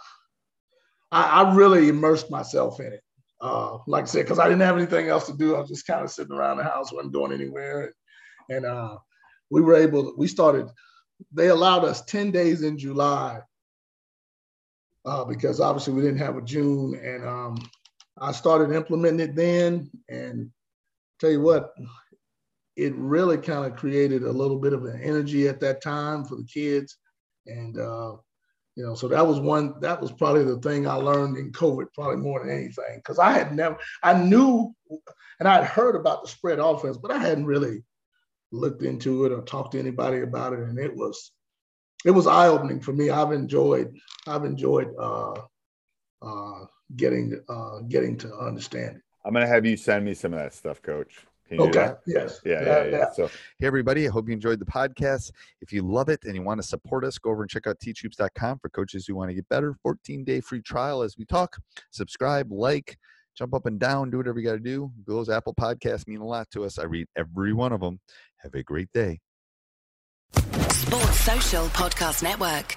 I, 1.10 1.42
I 1.42 1.54
really 1.54 1.88
immersed 1.88 2.30
myself 2.30 2.80
in 2.80 2.92
it. 2.92 3.02
Uh, 3.40 3.78
like 3.86 4.04
I 4.04 4.06
said, 4.06 4.24
because 4.24 4.38
I 4.38 4.48
didn't 4.48 4.62
have 4.62 4.76
anything 4.76 5.08
else 5.08 5.26
to 5.26 5.36
do. 5.36 5.54
I 5.54 5.60
was 5.60 5.68
just 5.68 5.86
kind 5.86 6.04
of 6.04 6.10
sitting 6.10 6.34
around 6.34 6.56
the 6.56 6.64
house, 6.64 6.92
wasn't 6.92 7.12
going 7.12 7.32
anywhere. 7.32 7.94
And 8.48 8.66
uh, 8.66 8.96
we 9.50 9.60
were 9.60 9.76
able 9.76 10.04
to, 10.04 10.14
we 10.18 10.26
started, 10.26 10.68
they 11.32 11.48
allowed 11.48 11.84
us 11.84 12.04
10 12.04 12.30
days 12.30 12.62
in 12.62 12.78
July 12.78 13.40
uh, 15.04 15.24
because 15.24 15.60
obviously 15.60 15.94
we 15.94 16.02
didn't 16.02 16.18
have 16.18 16.36
a 16.36 16.42
June. 16.42 16.94
And 16.94 17.26
um, 17.26 17.70
I 18.18 18.32
started 18.32 18.74
implementing 18.74 19.28
it 19.28 19.36
then. 19.36 19.90
And 20.08 20.50
tell 21.20 21.30
you 21.30 21.40
what, 21.40 21.74
it 22.76 22.94
really 22.94 23.38
kind 23.38 23.70
of 23.70 23.76
created 23.76 24.22
a 24.22 24.30
little 24.30 24.58
bit 24.58 24.72
of 24.72 24.84
an 24.84 25.00
energy 25.02 25.48
at 25.48 25.60
that 25.60 25.82
time 25.82 26.24
for 26.24 26.36
the 26.36 26.44
kids. 26.44 26.96
And, 27.46 27.76
uh, 27.76 28.16
you 28.76 28.86
know, 28.86 28.94
so 28.94 29.08
that 29.08 29.26
was 29.26 29.40
one, 29.40 29.74
that 29.80 30.00
was 30.00 30.12
probably 30.12 30.44
the 30.44 30.58
thing 30.58 30.86
I 30.86 30.94
learned 30.94 31.36
in 31.36 31.50
COVID, 31.50 31.86
probably 31.92 32.18
more 32.18 32.40
than 32.40 32.56
anything. 32.56 33.00
Cause 33.04 33.18
I 33.18 33.32
had 33.32 33.54
never, 33.54 33.76
I 34.02 34.14
knew 34.14 34.72
and 35.40 35.48
I'd 35.48 35.64
heard 35.64 35.96
about 35.96 36.22
the 36.22 36.28
spread 36.28 36.60
offense, 36.60 36.96
but 36.96 37.10
I 37.10 37.18
hadn't 37.18 37.46
really 37.46 37.82
looked 38.52 38.82
into 38.82 39.24
it 39.24 39.32
or 39.32 39.42
talked 39.42 39.72
to 39.72 39.80
anybody 39.80 40.20
about 40.20 40.52
it. 40.52 40.60
And 40.60 40.78
it 40.78 40.94
was, 40.94 41.32
it 42.04 42.12
was 42.12 42.28
eye 42.28 42.46
opening 42.46 42.80
for 42.80 42.92
me. 42.92 43.10
I've 43.10 43.32
enjoyed, 43.32 43.96
I've 44.26 44.44
enjoyed 44.44 44.88
uh, 44.98 45.34
uh, 46.22 46.64
getting, 46.94 47.40
uh, 47.48 47.80
getting 47.88 48.16
to 48.18 48.32
understand 48.36 48.96
it. 48.98 49.02
I'm 49.28 49.34
gonna 49.34 49.46
have 49.46 49.66
you 49.66 49.76
send 49.76 50.06
me 50.06 50.14
some 50.14 50.32
of 50.32 50.38
that 50.38 50.54
stuff, 50.54 50.80
Coach. 50.80 51.26
Can 51.46 51.58
you 51.60 51.64
do 51.64 51.68
Okay. 51.68 51.86
that? 51.88 52.00
Yes. 52.06 52.40
Yeah, 52.46 52.64
yeah, 52.64 52.84
yeah. 52.86 53.10
So, 53.12 53.26
hey, 53.58 53.66
everybody, 53.66 54.08
I 54.08 54.10
hope 54.10 54.26
you 54.26 54.32
enjoyed 54.32 54.58
the 54.58 54.64
podcast. 54.64 55.32
If 55.60 55.70
you 55.70 55.82
love 55.82 56.08
it 56.08 56.20
and 56.24 56.34
you 56.34 56.42
want 56.42 56.62
to 56.62 56.66
support 56.66 57.04
us, 57.04 57.18
go 57.18 57.30
over 57.30 57.42
and 57.42 57.50
check 57.50 57.66
out 57.66 57.78
teachhoops.com 57.78 58.58
for 58.60 58.70
coaches 58.70 59.06
who 59.06 59.14
want 59.14 59.28
to 59.30 59.34
get 59.34 59.46
better. 59.50 59.74
14 59.82 60.24
day 60.24 60.40
free 60.40 60.62
trial 60.62 61.02
as 61.02 61.16
we 61.18 61.26
talk. 61.26 61.58
Subscribe, 61.90 62.50
like, 62.50 62.96
jump 63.36 63.52
up 63.54 63.66
and 63.66 63.78
down, 63.78 64.10
do 64.10 64.16
whatever 64.16 64.40
you 64.40 64.46
got 64.46 64.54
to 64.54 64.58
do. 64.60 64.90
Those 65.06 65.28
Apple 65.28 65.54
podcasts 65.54 66.08
mean 66.08 66.20
a 66.20 66.26
lot 66.26 66.50
to 66.52 66.64
us. 66.64 66.78
I 66.78 66.84
read 66.84 67.06
every 67.14 67.52
one 67.52 67.72
of 67.72 67.80
them. 67.80 68.00
Have 68.38 68.54
a 68.54 68.62
great 68.62 68.90
day. 68.94 69.20
Sports 70.32 71.20
Social 71.20 71.66
Podcast 71.68 72.22
Network. 72.22 72.76